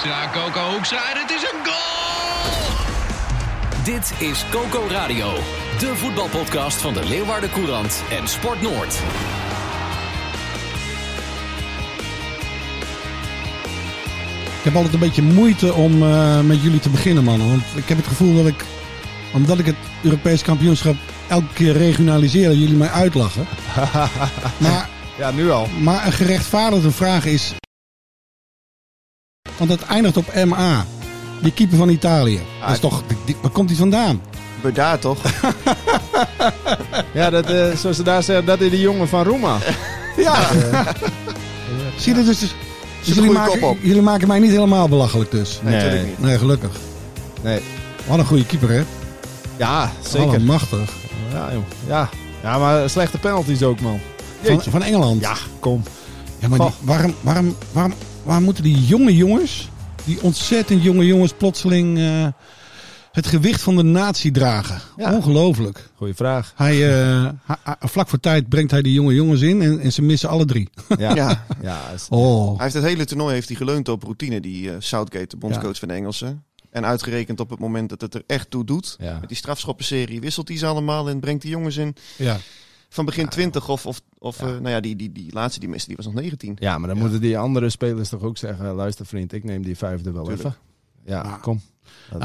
Hoekstra, 0.00 0.30
Coco 0.32 0.70
Hoekstra 0.72 0.98
en 1.14 1.20
het 1.20 1.30
is 1.30 1.42
een 1.42 1.64
goal! 1.64 2.74
Dit 3.84 4.12
is 4.28 4.44
Coco 4.50 4.86
Radio, 4.88 5.32
de 5.78 5.96
voetbalpodcast 5.96 6.80
van 6.80 6.94
de 6.94 7.04
Leeuwarden 7.04 7.50
Courant 7.50 8.02
en 8.10 8.28
Sport 8.28 8.62
Noord. 8.62 8.94
Ik 14.58 14.64
heb 14.64 14.74
altijd 14.74 14.94
een 14.94 15.00
beetje 15.00 15.22
moeite 15.22 15.74
om 15.74 16.02
uh, 16.02 16.40
met 16.40 16.62
jullie 16.62 16.80
te 16.80 16.90
beginnen, 16.90 17.24
mannen. 17.24 17.48
Want 17.48 17.62
ik 17.74 17.88
heb 17.88 17.96
het 17.96 18.06
gevoel 18.06 18.34
dat 18.36 18.46
ik, 18.46 18.64
omdat 19.32 19.58
ik 19.58 19.66
het 19.66 19.76
Europees 20.02 20.42
kampioenschap 20.42 20.96
elke 21.28 21.52
keer 21.52 21.72
regionaliseer, 21.72 22.52
jullie 22.52 22.76
mij 22.76 22.90
uitlachen. 22.90 23.46
maar, 24.58 24.88
ja, 25.18 25.30
nu 25.30 25.50
al. 25.50 25.66
Maar 25.80 26.06
een 26.06 26.12
gerechtvaardigde 26.12 26.90
vraag 26.90 27.24
is. 27.24 27.52
Want 29.60 29.72
het 29.72 29.82
eindigt 29.82 30.16
op 30.16 30.34
MA. 30.44 30.86
Die 31.42 31.52
keeper 31.52 31.76
van 31.76 31.88
Italië. 31.88 32.40
Ah, 32.60 32.66
dat 32.66 32.74
is 32.74 32.80
toch, 32.80 33.02
die, 33.24 33.36
waar 33.40 33.50
komt 33.50 33.68
hij 33.68 33.78
vandaan? 33.78 34.20
daar 34.72 34.98
toch? 34.98 35.18
ja, 37.12 37.30
dat, 37.30 37.50
uh, 37.50 37.74
zoals 37.76 37.96
ze 37.96 38.02
daar 38.02 38.22
zeggen, 38.22 38.46
dat 38.46 38.60
is 38.60 38.70
de 38.70 38.80
jongen 38.80 39.08
van 39.08 39.24
Roma. 39.24 39.56
ja. 40.16 40.52
Uh, 40.54 40.80
Zie 41.96 42.14
je, 42.14 42.24
dus, 42.24 42.38
dus 42.38 42.54
jullie, 43.02 43.30
maken, 43.30 43.78
jullie 43.80 44.02
maken 44.02 44.28
mij 44.28 44.38
niet 44.38 44.50
helemaal 44.50 44.88
belachelijk 44.88 45.30
dus. 45.30 45.60
Nee, 45.62 45.74
natuurlijk 45.74 46.06
niet. 46.06 46.18
Nee, 46.18 46.38
gelukkig. 46.38 46.70
Nee. 47.42 47.60
Wat 48.06 48.18
een 48.18 48.26
goede 48.26 48.46
keeper, 48.46 48.70
hè? 48.70 48.82
Ja, 49.56 49.92
zeker. 50.02 50.40
machtig. 50.40 50.92
Ja, 51.32 51.48
joh. 51.52 51.62
Ja. 51.86 52.08
ja, 52.42 52.58
maar 52.58 52.90
slechte 52.90 53.18
penalties 53.18 53.62
ook, 53.62 53.80
man. 53.80 54.00
Van, 54.42 54.62
van, 54.62 54.82
Engeland? 54.82 55.20
Ja, 55.20 55.34
kom. 55.58 55.82
Ja, 56.38 56.48
maar 56.48 56.58
die, 56.58 56.70
waarom, 56.80 57.14
waarom, 57.20 57.56
waarom, 57.72 57.94
waarom 58.30 58.48
moeten 58.48 58.64
die 58.64 58.86
jonge 58.86 59.16
jongens, 59.16 59.68
die 60.04 60.22
ontzettend 60.22 60.82
jonge 60.82 61.06
jongens, 61.06 61.32
plotseling 61.32 61.98
uh, 61.98 62.26
het 63.12 63.26
gewicht 63.26 63.62
van 63.62 63.76
de 63.76 63.82
natie 63.82 64.30
dragen? 64.30 64.80
Ja. 64.96 65.14
Ongelooflijk. 65.14 65.90
Goeie 65.94 66.14
vraag. 66.14 66.52
Hij, 66.56 66.76
uh, 66.76 67.28
vlak 67.80 68.08
voor 68.08 68.20
tijd 68.20 68.48
brengt 68.48 68.70
hij 68.70 68.82
die 68.82 68.92
jonge 68.92 69.14
jongens 69.14 69.40
in 69.40 69.62
en, 69.62 69.80
en 69.80 69.92
ze 69.92 70.02
missen 70.02 70.28
alle 70.28 70.44
drie. 70.44 70.68
Ja. 70.98 71.14
ja. 71.20 71.44
ja 71.62 71.80
oh. 72.08 72.54
Hij 72.54 72.62
heeft 72.62 72.74
het 72.74 72.84
hele 72.84 73.04
toernooi 73.04 73.34
heeft 73.34 73.48
hij 73.48 73.56
geleund 73.56 73.88
op 73.88 74.02
routine, 74.02 74.40
die 74.40 74.62
uh, 74.62 74.74
Southgate, 74.78 75.26
de 75.28 75.36
bondscoach 75.36 75.78
van 75.78 75.88
de 75.88 75.94
Engelsen. 75.94 76.44
En 76.70 76.86
uitgerekend 76.86 77.40
op 77.40 77.50
het 77.50 77.58
moment 77.58 77.88
dat 77.88 78.00
het 78.00 78.14
er 78.14 78.22
echt 78.26 78.50
toe 78.50 78.64
doet. 78.64 78.96
Ja. 78.98 79.18
Met 79.20 79.28
die 79.28 79.38
strafschoppenserie 79.38 80.20
wisselt 80.20 80.48
hij 80.48 80.56
ze 80.56 80.66
allemaal 80.66 81.08
en 81.08 81.20
brengt 81.20 81.42
die 81.42 81.50
jongens 81.50 81.76
in. 81.76 81.96
Ja. 82.16 82.38
Van 82.92 83.04
begin 83.04 83.28
20 83.28 83.68
of, 83.68 83.86
of, 83.86 84.00
of 84.18 84.42
uh, 84.42 84.46
nou 84.48 84.68
ja, 84.68 84.80
die, 84.80 84.96
die, 84.96 85.12
die 85.12 85.32
laatste 85.32 85.60
die 85.60 85.68
miste, 85.68 85.86
die 85.86 85.96
was 85.96 86.06
nog 86.06 86.14
19. 86.14 86.56
Ja, 86.58 86.78
maar 86.78 86.88
dan 86.88 86.98
moeten 86.98 87.20
die 87.20 87.38
andere 87.38 87.70
spelers 87.70 88.08
toch 88.08 88.22
ook 88.22 88.36
zeggen: 88.36 88.74
luister 88.74 89.06
vriend, 89.06 89.32
ik 89.32 89.44
neem 89.44 89.62
die 89.62 89.76
vijfde 89.76 90.12
wel 90.12 90.24
Tuurlijk. 90.24 90.46
even. 90.46 90.58
Ja, 91.04 91.38
kom. 91.42 91.60
Dat, 92.10 92.22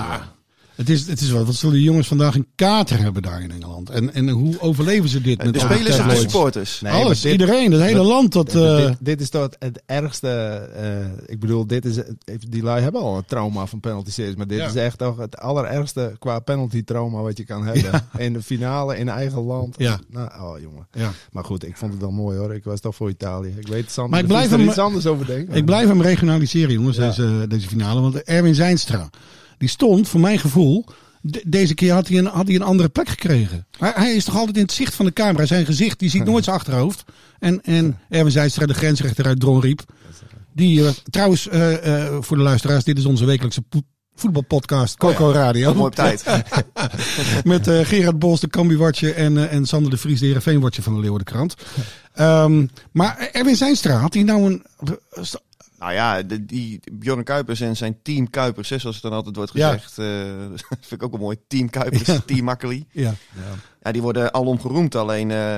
het 0.75 0.89
is, 0.89 1.07
het 1.07 1.21
is 1.21 1.29
wat. 1.31 1.45
Wat 1.45 1.55
zullen 1.55 1.75
die 1.75 1.83
jongens 1.83 2.07
vandaag 2.07 2.35
een 2.35 2.47
kater 2.55 2.99
hebben 2.99 3.21
daar 3.21 3.41
in 3.41 3.51
Engeland? 3.51 3.89
En, 3.89 4.13
en 4.13 4.29
hoe 4.29 4.59
overleven 4.59 5.09
ze 5.09 5.21
dit? 5.21 5.43
Met 5.43 5.53
de 5.53 5.59
spelers 5.59 5.97
en 5.97 6.07
de 6.07 6.15
supporters. 6.15 6.81
Nee, 6.81 6.91
Alles, 6.91 7.21
dit, 7.21 7.31
iedereen, 7.31 7.71
het 7.71 7.81
hele 7.81 8.03
land. 8.03 8.33
Dat, 8.33 8.55
uh... 8.55 8.77
dit, 8.77 8.97
dit, 8.99 9.21
is 9.21 9.29
toch 9.29 9.49
het 9.59 9.81
ergste. 9.85 10.69
Uh, 10.79 11.23
ik 11.25 11.39
bedoel, 11.39 11.67
dit 11.67 11.85
is, 11.85 11.99
die 12.49 12.63
lui 12.63 12.81
hebben 12.81 13.01
al 13.01 13.17
een 13.17 13.25
trauma 13.25 13.65
van 13.65 13.79
penalty 13.79 14.11
series. 14.11 14.35
Maar 14.35 14.47
dit 14.47 14.57
ja. 14.57 14.65
is 14.67 14.75
echt 14.75 14.97
toch 14.97 15.17
het 15.17 15.37
allerergste 15.37 16.15
qua 16.19 16.39
penalty 16.39 16.83
trauma 16.83 17.21
wat 17.21 17.37
je 17.37 17.45
kan 17.45 17.65
hebben. 17.65 17.83
Ja. 17.83 18.07
In 18.17 18.33
de 18.33 18.41
finale 18.41 18.97
in 18.97 19.09
eigen 19.09 19.41
land. 19.41 19.75
Ja. 19.77 19.99
Nou, 20.09 20.29
oh 20.41 20.59
jongen. 20.59 20.87
Ja. 20.91 21.11
Maar 21.31 21.43
goed, 21.43 21.65
ik 21.65 21.77
vond 21.77 21.91
het 21.91 22.01
wel 22.01 22.11
mooi 22.11 22.37
hoor. 22.37 22.53
Ik 22.53 22.63
was 22.63 22.79
toch 22.79 22.95
voor 22.95 23.09
Italië. 23.09 23.53
Ik 23.57 23.67
weet 23.67 23.91
Sander, 23.91 24.11
maar 24.11 24.19
ik 24.19 24.27
blijf 24.27 24.49
hem, 24.49 24.59
er 24.59 24.65
iets 24.65 24.77
anders 24.77 25.05
over 25.05 25.25
denken. 25.25 25.55
Ik 25.55 25.65
blijf 25.65 25.87
hem 25.87 26.01
regionaliseren 26.01 26.73
jongens, 26.73 26.97
deze, 26.97 27.45
deze 27.47 27.67
finale. 27.67 28.01
Want 28.01 28.23
Erwin 28.23 28.55
Zijnstra, 28.55 29.09
die 29.57 29.69
stond 29.69 30.07
voor 30.07 30.19
mijn 30.19 30.39
gevoel 30.39 30.85
deze 31.45 31.73
keer 31.73 31.93
had 31.93 32.07
hij, 32.07 32.17
een, 32.17 32.25
had 32.25 32.47
hij 32.47 32.55
een 32.55 32.61
andere 32.61 32.89
plek 32.89 33.09
gekregen. 33.09 33.67
Hij, 33.79 33.91
hij, 33.95 34.15
is 34.15 34.23
toch 34.23 34.35
altijd 34.37 34.55
in 34.55 34.63
het 34.63 34.71
zicht 34.71 34.95
van 34.95 35.05
de 35.05 35.13
camera. 35.13 35.45
Zijn 35.45 35.65
gezicht, 35.65 35.99
die 35.99 36.09
ziet 36.09 36.25
nooit 36.29 36.43
zijn 36.43 36.55
achterhoofd. 36.55 37.03
En, 37.39 37.61
en 37.63 37.99
Erwin 38.09 38.31
Zijstra, 38.31 38.65
de 38.65 38.73
grensrechter 38.73 39.25
uit 39.25 39.39
Dronriep. 39.39 39.83
Die, 40.53 40.79
uh, 40.79 40.89
trouwens, 41.09 41.47
uh, 41.47 41.85
uh, 41.85 42.17
voor 42.19 42.37
de 42.37 42.43
luisteraars, 42.43 42.83
dit 42.83 42.97
is 42.97 43.05
onze 43.05 43.25
wekelijkse 43.25 43.63
voetbalpodcast 44.15 44.97
Coco 44.97 45.27
oh 45.27 45.33
ja. 45.33 45.39
Radio. 45.39 45.73
Mooi 45.73 45.87
op 45.87 45.95
tijd. 45.95 46.23
Met 47.43 47.67
Gerard 47.67 48.19
Bos, 48.19 48.39
de 48.39 48.47
Cambuurtje 48.47 49.13
en, 49.13 49.49
en 49.49 49.65
Sander 49.65 49.91
de 49.91 49.97
Vries, 49.97 50.19
de 50.19 50.25
Heerenveenwatcher 50.25 50.83
van 50.83 50.93
de 50.93 50.99
Leeuwardenkrant. 50.99 51.55
Um, 52.19 52.69
maar 52.91 53.29
Erwin 53.31 53.55
Zijnstra, 53.55 53.97
had 53.97 54.13
hij 54.13 54.23
nou 54.23 54.43
een... 54.43 54.63
Nou 55.77 55.93
ja, 55.93 56.23
de, 56.23 56.45
die 56.45 56.79
Bjorn 56.91 57.23
Kuipers 57.23 57.59
en 57.59 57.75
zijn 57.75 58.01
team 58.01 58.29
Kuipers, 58.29 58.67
zoals 58.67 58.83
het 58.83 59.01
dan 59.01 59.11
altijd 59.11 59.35
wordt 59.35 59.51
gezegd. 59.51 59.95
Ja. 59.97 60.03
Uh, 60.03 60.57
vind 60.69 60.91
ik 60.91 61.03
ook 61.03 61.11
wel 61.11 61.19
mooi. 61.19 61.37
Team 61.47 61.69
Kuipers, 61.69 62.05
ja. 62.05 62.19
team 62.25 62.43
Makkeli. 62.43 62.85
Ja. 62.91 63.03
ja. 63.03 63.41
Ja. 63.81 63.91
die 63.91 64.01
worden 64.01 64.33
alom 64.33 64.59
geroemd. 64.59 64.95
Alleen, 64.95 65.29
uh, 65.29 65.57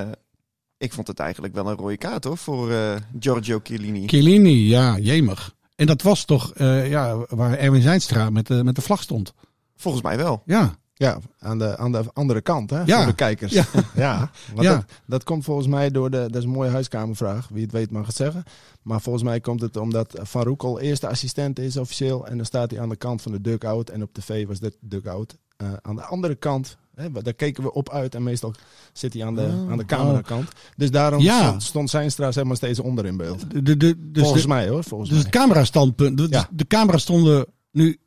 ik 0.78 0.92
vond 0.92 1.06
het 1.06 1.18
eigenlijk 1.18 1.54
wel 1.54 1.68
een 1.68 1.76
rode 1.76 1.96
kaart 1.96 2.24
hoor, 2.24 2.36
voor 2.36 2.70
uh, 2.70 2.96
Giorgio 3.20 3.60
Chiellini. 3.62 4.08
Chiellini, 4.08 4.68
ja, 4.68 4.98
jemig. 4.98 5.54
En 5.76 5.86
dat 5.86 6.02
was 6.02 6.24
toch 6.24 6.52
ja, 6.58 7.24
waar 7.28 7.58
Erwin 7.58 7.82
Zijnstra 7.82 8.30
met, 8.30 8.46
de 8.46 8.64
met 8.64 8.74
de 8.74 8.82
vlag 8.82 9.02
stond? 9.02 9.34
Volgens 9.76 10.02
mij 10.02 10.16
wel. 10.16 10.42
Ja. 10.44 10.78
Ja, 10.98 11.18
aan 11.38 11.58
de, 11.58 11.76
aan 11.76 11.92
de 11.92 12.04
andere 12.12 12.40
kant, 12.40 12.70
hè? 12.70 12.82
Ja. 12.82 12.96
Voor 12.96 13.06
de 13.06 13.14
kijkers. 13.14 13.52
Ja. 13.52 13.64
ja, 13.94 14.30
ja. 14.54 14.74
Dat, 14.74 14.84
dat, 15.06 15.24
komt 15.24 15.44
volgens 15.44 15.66
mij 15.66 15.90
door 15.90 16.10
de... 16.10 16.16
Dat 16.16 16.36
is 16.36 16.44
een 16.44 16.50
mooie 16.50 16.70
huiskamervraag. 16.70 17.48
Wie 17.48 17.62
het 17.62 17.72
weet 17.72 17.90
mag 17.90 18.06
het 18.06 18.16
zeggen. 18.16 18.42
Maar 18.82 19.00
volgens 19.00 19.24
mij 19.24 19.40
komt 19.40 19.60
het 19.60 19.76
omdat 19.76 20.18
Van 20.22 20.42
Roekel 20.42 20.80
eerste 20.80 21.08
assistent 21.08 21.58
is 21.58 21.76
officieel. 21.76 22.26
En 22.26 22.36
dan 22.36 22.46
staat 22.46 22.70
hij 22.70 22.80
aan 22.80 22.88
de 22.88 22.96
kant 22.96 23.22
van 23.22 23.32
de 23.32 23.40
dugout. 23.40 23.90
En 23.90 24.02
op 24.02 24.12
tv 24.12 24.46
was 24.46 24.58
dat 24.58 24.76
dugout. 24.80 25.36
Uh, 25.62 25.72
aan 25.82 25.96
de 25.96 26.02
andere 26.02 26.34
kant, 26.34 26.76
hè, 26.94 27.10
daar 27.10 27.34
keken 27.34 27.62
we 27.62 27.72
op 27.72 27.90
uit. 27.90 28.14
En 28.14 28.22
meestal 28.22 28.54
zit 28.92 29.12
hij 29.12 29.24
aan 29.24 29.34
de, 29.34 29.42
oh. 29.42 29.70
aan 29.70 29.78
de 29.78 29.84
camerakant. 29.84 30.48
Dus 30.76 30.90
daarom 30.90 31.20
ja. 31.20 31.46
stond, 31.46 31.62
stond 31.62 31.90
Zijnstra 31.90 32.32
zeg 32.32 32.44
maar 32.44 32.56
steeds 32.56 32.78
onder 32.78 33.06
in 33.06 33.16
beeld. 33.16 33.64
De, 33.64 33.76
de, 33.76 34.10
dus 34.10 34.22
volgens 34.22 34.46
mij 34.46 34.68
hoor. 34.68 34.84
Volgens 34.84 35.10
dus 35.10 35.18
mij. 35.18 35.28
het 35.30 35.36
camerastandpunt. 35.36 36.18
De, 36.18 36.44
de 36.50 36.66
camera's 36.66 37.02
stonden 37.02 37.46
nu 37.70 37.98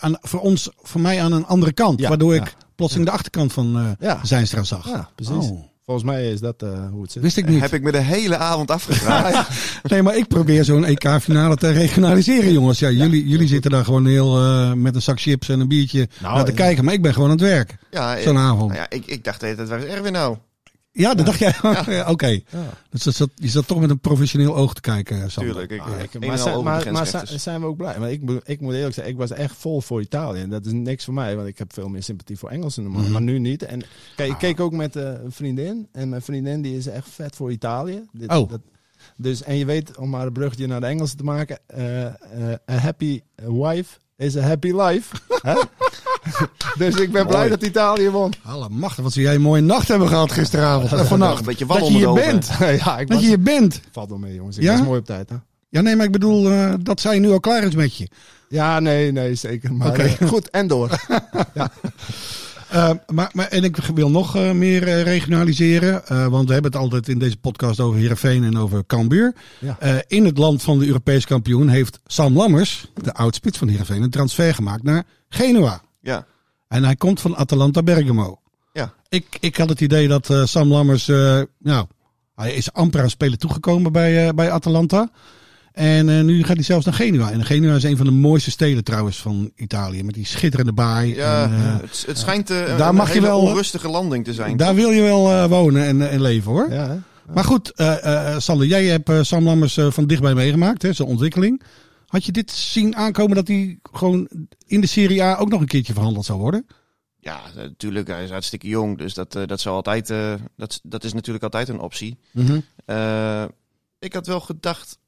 aan, 0.00 0.18
voor 0.20 0.40
ons, 0.40 0.70
voor 0.82 1.00
mij 1.00 1.22
aan 1.22 1.32
een 1.32 1.46
andere 1.46 1.72
kant. 1.72 2.00
Ja, 2.00 2.08
waardoor 2.08 2.34
ja. 2.34 2.40
ik 2.40 2.54
plotseling 2.74 3.08
de 3.08 3.14
achterkant 3.14 3.52
van 3.52 3.78
uh, 3.78 3.90
ja. 3.98 4.20
Zijnstra 4.22 4.62
zag. 4.62 4.88
Ja, 4.88 5.08
precies. 5.14 5.50
Oh. 5.50 5.68
Volgens 5.84 6.10
mij 6.10 6.30
is 6.30 6.40
dat 6.40 6.62
uh, 6.62 6.70
hoe 6.90 7.02
het 7.02 7.12
zit. 7.12 7.22
Wist 7.22 7.36
ik 7.36 7.48
niet. 7.48 7.60
Heb 7.60 7.72
ik 7.72 7.82
me 7.82 7.92
de 7.92 7.98
hele 7.98 8.36
avond 8.36 8.70
afgevraagd. 8.70 9.48
nee, 9.90 10.02
maar 10.02 10.16
ik 10.16 10.28
probeer 10.28 10.64
zo'n 10.64 10.84
EK-finale 10.84 11.56
te 11.56 11.70
regionaliseren, 11.70 12.52
jongens. 12.52 12.78
Ja, 12.78 12.90
jullie, 12.90 13.28
jullie 13.28 13.48
zitten 13.48 13.70
daar 13.70 13.84
gewoon 13.84 14.06
heel 14.06 14.42
uh, 14.42 14.72
met 14.72 14.94
een 14.94 15.02
zak 15.02 15.20
chips 15.20 15.48
en 15.48 15.60
een 15.60 15.68
biertje 15.68 16.08
nou, 16.20 16.34
naar 16.34 16.44
te 16.44 16.52
kijken. 16.52 16.84
Maar 16.84 16.94
ik 16.94 17.02
ben 17.02 17.12
gewoon 17.12 17.30
aan 17.30 17.36
het 17.36 17.44
werk. 17.44 17.76
Ja, 17.90 18.20
zo'n 18.20 18.38
avond. 18.38 18.68
Nou 18.68 18.80
ja, 18.80 18.90
ik, 18.90 19.06
ik 19.06 19.24
dacht, 19.24 19.40
dat 19.40 19.68
waar 19.68 19.78
is 19.78 19.94
Erwin 19.94 20.12
nou? 20.12 20.36
Ja, 20.92 21.14
dat 21.14 21.18
ja. 21.18 21.24
dacht 21.24 21.38
jij. 21.38 21.54
Ja. 21.62 22.00
Oké. 22.00 22.10
Okay. 22.10 22.44
Ja. 22.50 22.70
Dus 22.90 23.02
dat 23.02 23.14
zat, 23.14 23.30
je 23.34 23.48
zat 23.48 23.66
toch 23.66 23.80
met 23.80 23.90
een 23.90 24.00
professioneel 24.00 24.56
oog 24.56 24.74
te 24.74 24.80
kijken, 24.80 25.30
Sander. 25.30 25.52
Tuurlijk. 25.52 25.72
Ik, 25.72 25.80
ah, 25.80 26.02
ik, 26.02 26.26
maar 26.26 26.38
zijn, 26.38 26.64
maar, 26.64 26.92
maar 26.92 27.06
zijn, 27.06 27.40
zijn 27.40 27.60
we 27.60 27.66
ook 27.66 27.76
blij. 27.76 27.98
Maar 27.98 28.10
ik, 28.10 28.22
ik 28.44 28.60
moet 28.60 28.74
eerlijk 28.74 28.94
zeggen, 28.94 29.12
ik 29.12 29.18
was 29.18 29.30
echt 29.30 29.54
vol 29.56 29.80
voor 29.80 30.00
Italië. 30.00 30.40
En 30.40 30.50
dat 30.50 30.66
is 30.66 30.72
niks 30.72 31.04
voor 31.04 31.14
mij, 31.14 31.36
want 31.36 31.48
ik 31.48 31.58
heb 31.58 31.72
veel 31.72 31.88
meer 31.88 32.02
sympathie 32.02 32.38
voor 32.38 32.50
Engelsen. 32.50 32.90
Maar, 32.90 33.02
mm. 33.02 33.10
maar 33.10 33.22
nu 33.22 33.38
niet. 33.38 33.62
En 33.62 33.82
kijk, 34.16 34.30
ik 34.30 34.38
keek 34.38 34.60
ook 34.60 34.72
met 34.72 34.96
uh, 34.96 35.02
een 35.04 35.32
vriendin. 35.32 35.88
En 35.92 36.08
mijn 36.08 36.22
vriendin 36.22 36.62
die 36.62 36.76
is 36.76 36.86
echt 36.86 37.08
vet 37.08 37.36
voor 37.36 37.52
Italië. 37.52 38.02
Dit, 38.12 38.30
oh. 38.30 38.50
Dat, 38.50 38.60
dus, 39.16 39.42
en 39.42 39.56
je 39.56 39.64
weet, 39.64 39.96
om 39.96 40.10
maar 40.10 40.26
een 40.26 40.32
bruggetje 40.32 40.66
naar 40.66 40.80
de 40.80 40.86
Engelsen 40.86 41.16
te 41.16 41.24
maken. 41.24 41.58
Uh, 41.76 42.04
uh, 42.04 42.12
a 42.70 42.76
happy 42.76 43.20
wife 43.46 43.98
is 44.16 44.36
a 44.36 44.40
happy 44.40 44.72
life. 44.72 45.16
dus 46.78 46.94
ik 46.94 47.12
ben 47.12 47.26
blij 47.26 47.48
dat 47.48 47.62
Italië 47.62 48.10
won. 48.10 48.32
Allemachtig, 48.42 49.04
wat 49.04 49.12
zou 49.12 49.24
jij 49.24 49.34
een 49.34 49.40
mooie 49.40 49.62
nacht 49.62 49.88
hebben 49.88 50.08
gehad 50.08 50.32
gisteravond. 50.32 50.90
Ja, 50.90 51.04
vannacht. 51.04 51.38
Een 51.38 51.44
beetje 51.44 51.66
dat 51.66 51.86
je 51.86 51.92
hier 51.92 52.12
bent. 52.12 52.50
ja, 52.84 52.98
ik 52.98 53.06
dat 53.06 53.16
was... 53.16 53.20
je 53.20 53.26
hier 53.26 53.42
bent. 53.42 53.80
Valt 53.92 54.08
wel 54.08 54.18
mee 54.18 54.34
jongens, 54.34 54.56
ik 54.56 54.62
ja? 54.62 54.72
was 54.76 54.86
mooi 54.86 54.98
op 54.98 55.06
tijd. 55.06 55.28
Hè? 55.28 55.36
Ja, 55.68 55.80
nee, 55.80 55.96
maar 55.96 56.06
ik 56.06 56.12
bedoel 56.12 56.50
uh, 56.50 56.74
dat 56.80 57.00
zij 57.00 57.18
nu 57.18 57.30
al 57.30 57.40
klaar 57.40 57.62
is 57.64 57.74
met 57.74 57.96
je. 57.96 58.08
Ja, 58.48 58.80
nee, 58.80 59.12
nee, 59.12 59.34
zeker. 59.34 59.74
Maar 59.74 59.88
okay. 59.88 60.16
uh, 60.20 60.28
goed, 60.28 60.50
en 60.50 60.66
door. 60.66 60.90
ja. 61.54 61.70
Uh, 62.74 62.90
maar, 63.06 63.30
maar, 63.32 63.46
en 63.46 63.64
ik 63.64 63.76
wil 63.76 64.10
nog 64.10 64.36
uh, 64.36 64.50
meer 64.50 64.82
uh, 64.82 65.02
regionaliseren. 65.02 66.02
want 66.30 66.46
we 66.46 66.52
hebben 66.52 66.72
het 66.72 66.80
altijd 66.80 67.08
in 67.08 67.18
deze 67.18 67.36
podcast 67.36 67.80
over 67.80 67.98
Heerenveen 67.98 68.44
en 68.44 68.58
over 68.58 68.86
Cambuur. 68.86 69.34
Ja. 69.58 70.02
in 70.06 70.24
het 70.24 70.38
land 70.38 70.62
van 70.62 70.78
de 70.78 70.86
Europese 70.86 71.26
kampioen 71.26 71.68
heeft 71.68 72.00
Sam 72.06 72.36
Lammers, 72.36 72.86
de 72.94 73.14
oudspits 73.14 73.58
van 73.58 73.68
Heerenveen, 73.68 74.02
een 74.02 74.10
transfer 74.10 74.54
gemaakt 74.54 74.82
naar 74.82 75.04
Genua. 75.28 75.82
Ja. 76.00 76.26
En 76.68 76.84
hij 76.84 76.96
komt 76.96 77.20
van 77.20 77.36
Atalanta 77.36 77.82
Bergamo. 77.82 78.40
Ja. 78.72 78.92
Ik, 79.08 79.36
ik 79.40 79.56
had 79.56 79.68
het 79.68 79.80
idee 79.80 80.08
dat 80.08 80.32
Sam 80.44 80.68
Lammers, 80.68 81.06
nou, 81.58 81.86
hij 82.34 82.52
is 82.52 82.72
amper 82.72 83.02
aan 83.02 83.10
spelen 83.10 83.38
toegekomen 83.38 83.92
bij, 83.92 84.34
bij 84.34 84.50
Atalanta. 84.50 85.10
En 85.72 86.08
uh, 86.08 86.20
nu 86.20 86.42
gaat 86.44 86.56
hij 86.56 86.64
zelfs 86.64 86.84
naar 86.84 86.94
Genua. 86.94 87.30
En 87.30 87.44
Genua 87.44 87.74
is 87.74 87.82
een 87.82 87.96
van 87.96 88.06
de 88.06 88.12
mooiste 88.12 88.50
steden 88.50 88.84
trouwens 88.84 89.18
van 89.18 89.50
Italië. 89.56 90.02
Met 90.02 90.14
die 90.14 90.26
schitterende 90.26 90.72
baai. 90.72 91.14
Ja, 91.14 91.44
en, 91.44 91.50
uh, 91.50 91.80
het, 91.80 92.04
het, 92.06 92.18
schijnt 92.18 92.50
uh, 92.50 92.78
daar 92.78 92.88
een 92.88 92.94
mag 92.94 93.14
je 93.14 93.20
wel, 93.20 93.40
onrustige 93.40 93.88
landing 93.88 94.24
te 94.24 94.34
zijn. 94.34 94.56
Daar 94.56 94.74
wil 94.74 94.90
je 94.90 95.02
wel 95.02 95.48
wonen 95.48 95.84
en, 95.84 96.10
en 96.10 96.20
leven 96.20 96.50
hoor. 96.50 96.66
Ja, 96.70 96.84
ja. 96.84 96.98
Maar 97.34 97.44
goed, 97.44 97.72
Sander, 98.38 98.66
jij 98.66 98.84
hebt 98.84 99.10
Sam 99.20 99.44
Lammers 99.44 99.78
van 99.88 100.06
dichtbij 100.06 100.34
meegemaakt. 100.34 100.82
Hè, 100.82 100.92
zijn 100.92 101.08
ontwikkeling. 101.08 101.62
Had 102.10 102.24
je 102.24 102.32
dit 102.32 102.50
zien 102.50 102.96
aankomen 102.96 103.36
dat 103.36 103.48
hij 103.48 103.78
gewoon 103.82 104.28
in 104.66 104.80
de 104.80 104.86
Serie 104.86 105.22
A 105.22 105.36
ook 105.36 105.48
nog 105.48 105.60
een 105.60 105.66
keertje 105.66 105.92
verhandeld 105.92 106.24
zou 106.24 106.38
worden? 106.38 106.66
Ja, 107.18 107.40
natuurlijk. 107.54 108.08
Hij 108.08 108.24
is 108.24 108.30
hartstikke 108.30 108.68
jong. 108.68 108.98
Dus 108.98 109.14
dat, 109.14 109.32
dat, 109.32 109.60
zal 109.60 109.74
altijd, 109.74 110.06
dat, 110.56 110.80
dat 110.82 111.04
is 111.04 111.12
natuurlijk 111.12 111.44
altijd 111.44 111.68
een 111.68 111.80
optie. 111.80 112.18
Mm 112.30 112.46
-hmm. 112.46 113.52
ik 113.98 114.12
had 114.12 114.26
wel 114.26 114.40
gedacht 114.40 114.98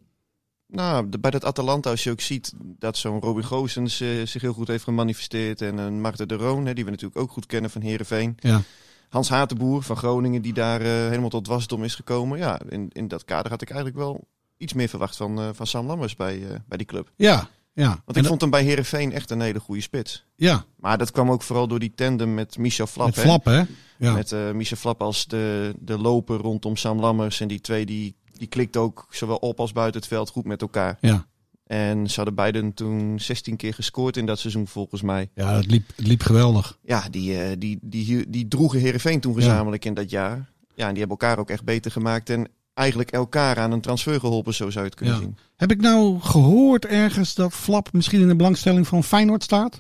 nou, 0.67 1.19
bij 1.21 1.31
dat 1.31 1.45
Atalanta, 1.45 1.91
als 1.91 2.05
je 2.05 2.11
ook 2.11 2.21
ziet 2.21 2.53
dat 2.57 2.97
zo'n 2.97 3.21
Robin 3.21 3.45
Goossens 3.45 4.01
uh, 4.01 4.27
zich 4.27 4.43
heel 4.43 4.53
goed 4.53 4.69
heeft 4.69 4.85
gemanifesteerd. 4.85 5.61
En 5.61 5.79
een 5.79 6.01
Marta 6.01 6.25
de 6.25 6.35
Roon, 6.35 6.67
hè, 6.67 6.75
die 6.75 6.85
we 6.85 6.91
natuurlijk 6.91 7.21
ook 7.21 7.31
goed 7.31 7.47
kennen 7.47 7.71
van 7.71 7.83
Herenveen. 7.83 8.37
Ja. 8.39 8.63
Hans 9.09 9.29
Hatenboer 9.29 9.83
van 9.83 9.97
Groningen, 9.97 10.43
die 10.43 10.53
daar 10.53 10.81
helemaal 10.81 11.29
tot 11.29 11.47
wasdom 11.47 11.85
is 11.85 11.95
gekomen. 11.95 12.39
Ja, 12.39 12.61
in, 12.69 12.89
in 12.93 13.09
dat 13.09 13.25
kader 13.25 13.51
had 13.51 13.63
ik 13.63 13.71
eigenlijk 13.71 13.99
wel 13.99 14.29
iets 14.63 14.73
meer 14.73 14.89
verwacht 14.89 15.17
van, 15.17 15.41
uh, 15.41 15.49
van 15.53 15.67
Sam 15.67 15.87
Lammers 15.87 16.17
bij, 16.17 16.43
bij 16.69 16.79
die 16.79 16.87
club. 16.87 17.11
Ja, 17.17 17.49
ja. 17.73 18.03
Want 18.05 18.19
ik 18.19 18.25
vond 18.25 18.41
hem 18.41 18.51
bij 18.51 18.65
Herenveen 18.65 19.13
echt 19.13 19.31
een 19.31 19.41
hele 19.41 19.61
goede 19.61 19.81
spits. 19.81 20.25
Ja. 20.37 20.65
Maar 20.77 20.99
dat 20.99 21.11
kwam 21.11 21.31
ook 21.31 21.43
vooral 21.43 21.69
door 21.69 21.79
die 21.79 21.93
tandem 21.95 22.35
met 22.35 22.59
Michel 22.59 22.87
Flap. 22.87 23.07
Met 23.07 23.19
Flap, 23.19 23.45
hè? 23.45 23.63
Ja. 23.99 24.13
Met 24.13 24.35
Michel 24.55 24.77
Flap 24.77 25.03
als 25.03 25.27
de, 25.27 25.75
de 25.79 25.99
loper 25.99 26.37
rondom 26.37 26.77
Sam 26.77 27.01
Lammers. 27.01 27.41
En 27.41 27.49
die 27.49 27.61
twee 27.61 27.87
die 27.87 28.17
die 28.43 28.51
klikt 28.51 28.77
ook 28.77 29.07
zowel 29.11 29.37
op 29.37 29.61
als 29.61 29.73
buiten 29.73 30.01
het 30.01 30.09
veld 30.09 30.31
goed 30.31 30.45
met 30.45 30.61
elkaar. 30.61 30.99
Ja. 31.01 31.27
En 31.67 32.09
ze 32.11 32.17
hadden 32.17 32.35
beiden 32.35 32.75
toen 32.75 33.21
16 33.21 33.57
keer 33.57 33.75
gescoord 33.75 34.17
in 34.17 34.27
dat 34.27 34.39
seizoen 34.39 34.67
volgens 34.67 35.03
mij. 35.03 35.31
Ja, 35.35 35.57
het 35.57 35.71
liep, 35.71 35.89
het 35.97 36.07
liep 36.07 36.23
geweldig. 36.23 36.79
Ja, 36.83 37.09
die, 37.11 37.33
uh, 37.33 37.49
die, 37.59 37.79
die, 37.83 38.05
die, 38.05 38.31
die 38.31 38.49
droegen 38.49 38.81
Herenveen 38.81 39.21
toen 39.21 39.35
gezamenlijk 39.35 39.83
ja. 39.83 39.89
in 39.89 39.97
dat 39.97 40.11
jaar. 40.11 40.51
Ja, 40.75 40.87
en 40.87 40.95
die 40.95 40.99
hebben 40.99 41.19
elkaar 41.19 41.39
ook 41.39 41.51
echt 41.51 41.65
beter 41.65 41.91
gemaakt. 41.91 42.31
En 42.31 42.49
eigenlijk 42.75 43.11
elkaar 43.11 43.59
aan 43.59 43.73
een 43.73 43.81
transfer 43.81 44.21
geholpen, 44.21 44.55
zo 44.55 44.71
zou 44.71 44.85
je 44.85 44.91
het 44.91 44.99
kunnen 44.99 45.15
ja. 45.15 45.21
zien. 45.21 45.37
Heb 45.57 45.71
ik 45.71 45.81
nou 45.81 46.21
gehoord 46.21 46.87
ergens 46.87 47.35
dat 47.35 47.53
Flap 47.53 47.93
misschien 47.93 48.21
in 48.21 48.29
de 48.29 48.37
belangstelling 48.37 48.87
van 48.87 49.05
Feyenoord 49.05 49.43
staat? 49.43 49.79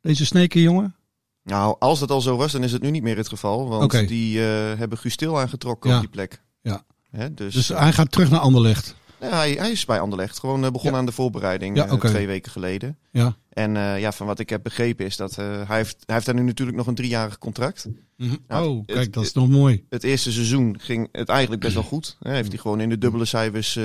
Deze 0.00 0.26
sneke 0.26 0.62
jongen? 0.62 0.94
Nou, 1.42 1.76
als 1.78 1.98
dat 1.98 2.10
al 2.10 2.20
zo 2.20 2.36
was, 2.36 2.52
dan 2.52 2.62
is 2.62 2.72
het 2.72 2.82
nu 2.82 2.90
niet 2.90 3.02
meer 3.02 3.16
het 3.16 3.28
geval. 3.28 3.68
Want 3.68 3.82
okay. 3.82 4.06
die 4.06 4.38
uh, 4.38 4.44
hebben 4.76 4.98
Gustil 4.98 5.40
aangetrokken 5.40 5.90
ja. 5.90 5.96
op 5.96 6.02
die 6.02 6.10
plek. 6.10 6.42
Ja. 6.62 6.82
Hè, 7.10 7.34
dus, 7.34 7.54
dus 7.54 7.68
hij 7.68 7.92
gaat 7.92 8.12
terug 8.12 8.30
naar 8.30 8.40
Anderlecht. 8.40 8.94
Hij, 9.18 9.52
hij 9.52 9.70
is 9.70 9.84
bij 9.84 10.00
Anderlecht. 10.00 10.38
Gewoon 10.38 10.64
uh, 10.64 10.70
begonnen 10.70 10.92
Ja. 10.92 10.98
aan 10.98 11.06
de 11.06 11.12
voorbereiding 11.12 11.76
Ja, 11.76 11.92
oké. 11.92 12.08
twee 12.08 12.26
weken 12.26 12.52
geleden. 12.52 12.98
Ja. 13.10 13.36
En 13.48 13.74
uh, 13.74 14.00
ja, 14.00 14.12
van 14.12 14.26
wat 14.26 14.38
ik 14.38 14.48
heb 14.50 14.62
begrepen 14.62 15.06
is 15.06 15.16
dat 15.16 15.36
uh, 15.38 15.46
hij, 15.68 15.76
heeft, 15.76 15.96
hij 16.06 16.14
heeft 16.14 16.26
daar 16.26 16.34
nu 16.34 16.42
natuurlijk 16.42 16.76
nog 16.76 16.86
een 16.86 16.94
driejarig 16.94 17.38
contract. 17.38 17.86
Nou, 18.48 18.68
oh, 18.68 18.86
kijk, 18.86 18.98
het- 18.98 19.12
dat 19.12 19.24
is 19.24 19.32
nog 19.32 19.48
mooi. 19.48 19.84
Het 19.88 20.04
eerste 20.04 20.32
seizoen 20.32 20.76
ging 20.80 21.08
het 21.12 21.28
eigenlijk 21.28 21.60
best 21.62 21.74
wel 21.74 21.82
goed. 21.82 22.16
Hè, 22.22 22.32
heeft 22.34 22.48
hij 22.48 22.58
gewoon 22.58 22.80
in 22.80 22.88
de 22.88 22.98
dubbele 22.98 23.24
cijfers 23.24 23.76
uh, 23.76 23.84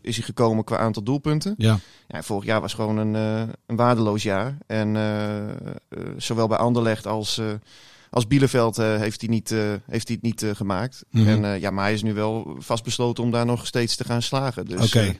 is 0.00 0.16
hij 0.16 0.24
gekomen 0.24 0.64
qua 0.64 0.76
aantal 0.78 1.02
doelpunten. 1.02 1.54
Ja. 1.56 1.78
Ja, 2.08 2.22
vorig 2.22 2.44
jaar 2.44 2.60
was 2.60 2.74
gewoon 2.74 2.96
een, 2.96 3.14
een 3.66 3.76
waardeloos 3.76 4.22
jaar. 4.22 4.58
En 4.66 4.96
zowel 6.16 6.46
bij 6.48 6.58
Anderlecht 6.58 7.06
als, 7.06 7.40
als 8.12 8.26
Bielefeld 8.26 8.78
uh, 8.78 8.96
heeft, 8.96 9.20
hij 9.20 9.30
niet, 9.30 9.50
uh, 9.50 9.58
heeft 9.86 10.06
hij 10.08 10.16
het 10.16 10.22
niet 10.24 10.42
uh, 10.42 10.50
gemaakt. 10.54 11.04
Mhm. 11.10 11.28
En 11.28 11.42
uh, 11.42 11.60
ja, 11.60 11.70
maar 11.70 11.84
hij 11.84 11.92
is 11.92 12.02
nu 12.02 12.14
wel 12.14 12.56
vastbesloten 12.58 13.24
om 13.24 13.30
daar 13.30 13.46
nog 13.46 13.66
steeds 13.66 13.96
te 13.96 14.04
gaan 14.04 14.22
slagen. 14.22 14.66
Dus, 14.66 14.86
Oké. 14.86 15.02
uh, 15.04 15.10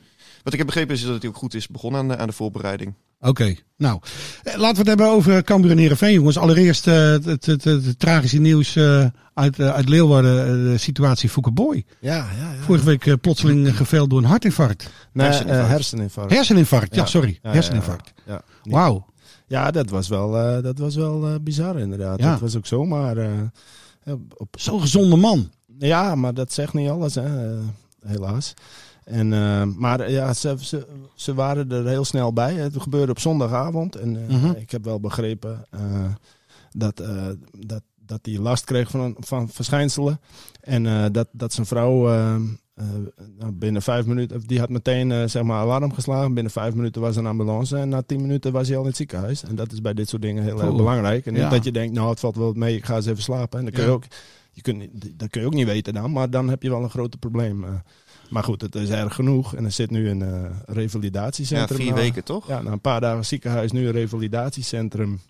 wat 0.43 0.53
ik 0.53 0.59
heb 0.59 0.67
begrepen 0.67 0.95
is 0.95 1.03
dat 1.05 1.21
hij 1.23 1.31
ook 1.31 1.37
goed 1.37 1.55
is 1.55 1.69
begonnen 1.69 2.01
aan 2.01 2.09
de, 2.09 2.17
aan 2.17 2.27
de 2.27 2.33
voorbereiding. 2.33 2.95
Oké, 3.21 3.55
nou. 3.77 4.01
eh, 4.43 4.55
Laten 4.57 4.73
we 4.73 4.79
het 4.79 4.87
hebben 4.89 5.07
over 5.07 5.43
Cambuur 5.45 5.71
en 5.71 5.79
Heerenveen, 5.79 6.13
jongens. 6.13 6.39
Allereerst 6.39 6.87
eh, 6.87 6.95
het, 6.95 7.25
het, 7.25 7.47
het, 7.47 7.65
het 7.65 7.99
tragische 7.99 8.39
nieuws 8.39 8.77
eh, 8.77 9.07
uit, 9.35 9.59
eh, 9.59 9.69
uit 9.75 9.89
Leeuwarden, 9.89 10.41
eh, 10.47 10.73
de 10.73 10.79
situatie 10.79 11.29
Fouke 11.29 11.51
Boy. 11.51 11.85
Ja, 12.01 12.15
ja, 12.17 12.53
ja. 12.53 12.63
Vorige 12.63 12.85
week 12.85 13.07
eh, 13.07 13.15
plotseling 13.21 13.67
eh, 13.67 13.75
geveld 13.77 14.11
door 14.11 14.19
een 14.19 14.25
hartinfarct. 14.25 14.91
Nee, 15.13 15.27
herseninfarct. 15.27 15.65
eh, 15.69 15.71
herseninfarct. 15.75 16.33
Herseninfarct, 16.33 16.95
ja, 16.95 17.01
Ja. 17.01 17.07
sorry. 17.07 17.29
Ja, 17.43 17.49
ja, 17.49 17.51
herseninfarct. 17.55 18.13
Ja, 18.27 18.43
ja. 18.63 18.71
Wauw. 18.71 19.07
Ja, 19.53 19.71
dat 19.71 19.91
was 19.91 20.09
wel, 20.09 20.39
eh, 20.39 20.63
dat 20.63 20.79
was 20.79 20.95
wel 20.95 21.27
eh, 21.29 21.35
bizar 21.41 21.79
inderdaad. 21.79 22.19
Ja. 22.19 22.31
Dat 22.31 22.41
was 22.41 22.57
ook 22.57 22.67
zomaar... 22.67 23.17
eh, 23.17 24.13
op, 24.37 24.49
Zo'n 24.59 24.81
gezonde 24.81 25.17
man. 25.17 25.51
Ja, 25.79 26.15
maar 26.15 26.35
dat 26.35 26.53
zegt 26.53 26.73
niet 26.75 26.89
alles, 26.89 27.15
hè, 27.15 27.59
helaas. 28.07 28.55
En, 29.05 29.29
maar 29.79 30.11
ja, 30.11 30.35
ze, 30.35 30.55
ze, 30.61 30.87
ze 31.15 31.35
waren 31.35 31.71
er 31.73 31.87
heel 31.87 32.05
snel 32.05 32.33
bij. 32.33 32.55
Het 32.55 32.81
gebeurde 32.83 33.11
op 33.13 33.19
zondagavond. 33.19 33.97
En 33.97 34.11
Mhm. 34.27 34.51
ik 34.51 34.71
heb 34.71 34.85
wel 34.85 35.01
begrepen 35.01 35.65
dat, 36.71 37.03
dat, 37.59 37.83
dat 38.07 38.19
hij 38.23 38.39
last 38.39 38.65
kreeg 38.65 38.91
van, 38.91 39.17
van 39.19 39.49
verschijnselen. 39.49 40.21
En 40.61 41.13
dat, 41.13 41.29
dat 41.33 41.53
zijn 41.53 41.67
vrouw 41.67 42.09
binnen 43.53 43.83
vijf 43.83 44.07
minuten... 44.07 44.41
Die 44.47 44.59
had 44.59 44.69
meteen 44.69 45.13
eh, 45.13 45.23
zeg 45.27 45.43
maar 45.43 45.61
alarm 45.61 45.93
geslagen. 45.93 46.35
Binnen 46.35 46.53
vijf 46.53 46.75
minuten 46.75 47.01
was 47.01 47.17
een 47.17 47.27
ambulance. 47.27 47.77
En 47.77 47.89
na 47.89 48.03
tien 48.03 48.21
minuten 48.21 48.53
was 48.53 48.67
hij 48.69 48.77
al 48.77 48.83
in 48.83 48.89
het 48.89 48.97
ziekenhuis. 48.97 49.43
En 49.45 49.55
dat 49.55 49.73
is 49.73 49.81
bij 49.81 49.95
dit 49.95 50.09
soort 50.09 50.23
dingen 50.23 50.43
heel 50.43 50.61
erg 50.63 50.77
belangrijk. 50.77 51.27
En 51.27 51.33
niet 51.33 51.43
Ja. 51.43 51.49
dat 51.49 51.65
je 51.65 51.73
denkt, 51.73 51.95
nou 51.95 52.11
het 52.11 52.21
valt 52.21 52.37
wel 52.37 52.53
mee, 52.53 52.77
ik 52.77 52.85
ga 52.85 52.97
eens 52.97 53.07
even 53.07 53.23
slapen. 53.23 53.59
En 53.59 53.65
dan 53.65 53.75
kun 53.75 53.83
je 53.83 53.89
Ja. 53.89 53.95
ook... 53.95 54.05
Je 54.55 54.63
kunt, 54.63 54.85
dat 55.19 55.31
kun 55.31 55.41
je 55.41 55.47
ook 55.47 55.55
niet 55.55 55.67
weten 55.67 55.95
dan, 55.95 56.13
maar 56.13 56.31
dan 56.31 56.49
heb 56.49 56.63
je 56.63 56.71
wel 56.71 56.83
een 56.83 56.91
groot 56.91 57.19
probleem. 57.19 57.65
eh. 57.65 57.71
maar 58.31 58.45
goed, 58.45 58.61
het 58.61 58.75
is 58.75 58.91
erg 58.91 59.15
genoeg. 59.15 59.55
En 59.55 59.65
er 59.65 59.71
zit 59.73 59.91
nu 59.91 60.09
een 60.09 60.23
eh, 60.23 60.29
Ja, 60.29 60.51
revalidatiecentrum. 60.67 61.79
vier 61.79 61.89
na- 61.91 61.95
weken 61.95 62.25
toch? 62.25 62.49
Ja, 62.49 62.63
na 62.63 62.71
een 62.73 62.81
paar 62.81 63.01
dagen 63.01 63.25
ziekenhuis, 63.25 63.73
nu 63.73 63.87
een 63.87 63.93
revalidatiecentrum. 63.93 65.21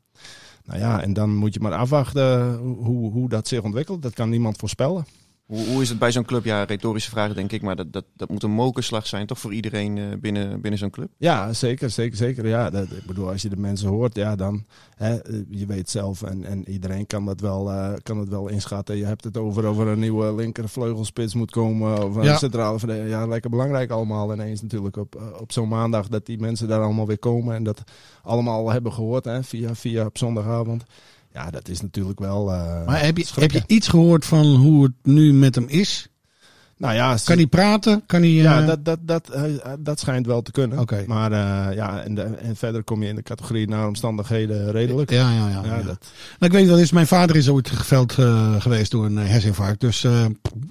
Nou 0.65 0.79
ja, 0.81 1.03
en 1.03 1.13
dan 1.13 1.35
moet 1.37 1.55
je 1.55 1.61
maar 1.61 1.73
afwachten 1.73 2.55
hoe, 2.59 3.13
hoe 3.13 3.29
dat 3.29 3.49
zich 3.49 3.63
ontwikkelt. 3.63 4.03
Dat 4.03 4.15
kan 4.15 4.29
niemand 4.29 4.57
voorspellen. 4.57 5.05
Hoe, 5.53 5.67
hoe 5.67 5.83
is 5.83 5.89
het 5.89 5.99
bij 5.99 6.13
zo'n 6.13 6.25
club? 6.25 6.45
Ja, 6.45 6.63
retorische 6.65 7.11
vraag 7.11 7.35
denk 7.35 7.53
ik. 7.53 7.63
Maar 7.63 7.77
dat, 7.77 7.93
dat, 7.93 8.05
dat 8.17 8.29
moet 8.29 8.43
een 8.43 8.51
mokerslag 8.51 9.07
zijn 9.07 9.27
toch 9.27 9.39
voor 9.39 9.55
iedereen 9.55 9.97
uh, 9.97 10.05
binnen, 10.21 10.61
binnen 10.61 10.79
zo'n 10.79 10.91
club? 10.91 11.09
Ja, 11.17 11.53
zeker, 11.53 11.91
zeker, 11.91 12.17
zeker. 12.17 12.47
Ja, 12.49 12.71
dat, 12.71 12.91
ik 12.91 13.07
bedoel, 13.07 13.29
als 13.29 13.43
je 13.43 13.49
de 13.49 13.57
mensen 13.57 13.89
hoort, 13.89 14.15
ja, 14.17 14.37
dan, 14.37 14.65
hè, 14.97 15.13
je 15.51 15.67
weet 15.67 15.91
zelf 15.91 16.23
en, 16.23 16.45
en 16.45 16.69
iedereen 16.71 17.07
kan 17.07 17.25
dat, 17.25 17.41
wel, 17.41 17.71
uh, 17.71 17.93
kan 18.03 18.19
dat 18.19 18.29
wel 18.29 18.49
inschatten. 18.49 18.97
Je 18.97 19.05
hebt 19.05 19.25
het 19.25 19.37
over 19.37 19.69
of 19.69 19.79
er 19.79 19.87
een 19.87 19.99
nieuwe 19.99 20.35
linkervleugelspits 20.35 21.35
moet 21.35 21.51
komen 21.51 22.05
of 22.05 22.17
een 22.17 22.23
Ja. 22.25 22.37
centrale 22.37 22.79
verdediger. 22.79 23.09
Ja, 23.11 23.27
lekker 23.27 23.51
belangrijk 23.51 23.91
allemaal 23.91 24.33
ineens 24.33 24.63
natuurlijk 24.63 24.97
op, 24.97 25.23
op 25.41 25.53
zo'n 25.53 25.69
maandag 25.69 26.09
dat 26.09 26.27
die 26.27 26.39
mensen 26.39 26.69
daar 26.69 26.83
allemaal 26.83 27.07
weer 27.07 27.19
komen 27.19 27.55
en 27.55 27.63
dat 27.63 27.83
allemaal 28.23 28.71
hebben 28.71 28.93
gehoord 28.93 29.25
hè, 29.25 29.43
via, 29.43 29.75
via 29.75 30.05
op 30.05 30.19
zondagavond. 30.19 30.85
Ja, 31.33 31.51
dat 31.51 31.69
is 31.69 31.81
natuurlijk 31.81 32.19
wel. 32.19 32.53
Uh, 32.53 32.87
Maar 32.87 33.05
heb 33.05 33.19
je, 33.19 33.27
heb 33.35 33.51
je 33.51 33.63
iets 33.67 33.89
gehoord 33.89 34.25
van 34.25 34.47
hoe 34.47 34.83
het 34.83 34.93
nu 35.03 35.33
met 35.33 35.55
hem 35.55 35.69
is? 35.69 36.07
Nou 36.83 36.95
ja, 36.95 37.17
Kan 37.25 37.37
hij 37.37 37.47
praten? 37.47 38.03
Kan 38.07 38.21
hij, 38.21 38.31
uh... 38.31 38.43
Ja, 38.43 38.63
dat, 38.63 38.85
dat, 38.85 38.99
dat, 39.03 39.31
uh, 39.37 39.43
dat 39.79 40.01
schijnt 40.01 40.27
wel 40.27 40.43
te 40.43 40.51
kunnen. 40.51 40.79
Okay. 40.79 41.05
Maar 41.07 41.33
uh, 41.33 41.77
ja, 41.77 42.03
en, 42.03 42.15
de, 42.15 42.23
en, 42.23 42.57
verder 42.57 42.85
kom 42.85 43.03
je 43.03 43.09
in 43.09 43.15
de 43.15 43.23
categorie 43.23 43.69
naar 43.69 43.87
omstandigheden 43.87 44.71
redelijk. 44.71 45.11
Ja, 45.11 45.33
ja, 45.33 45.49
ja. 45.49 45.63
ja, 45.65 45.77
ja. 45.77 45.83
Dat... 45.83 46.07
Nou, 46.39 46.53
ik 46.53 46.53
weet 46.53 46.67
wel 46.67 46.79
eens, 46.79 46.93
mijn 46.93 47.07
vader 47.07 47.37
is 47.37 47.49
ooit 47.49 47.71
geveld 47.71 48.19
uh, 48.19 48.61
geweest 48.61 48.91
door 48.91 49.05
een 49.05 49.17
herseninfarct. 49.17 49.81
Dus 49.81 50.05
uh, 50.05 50.25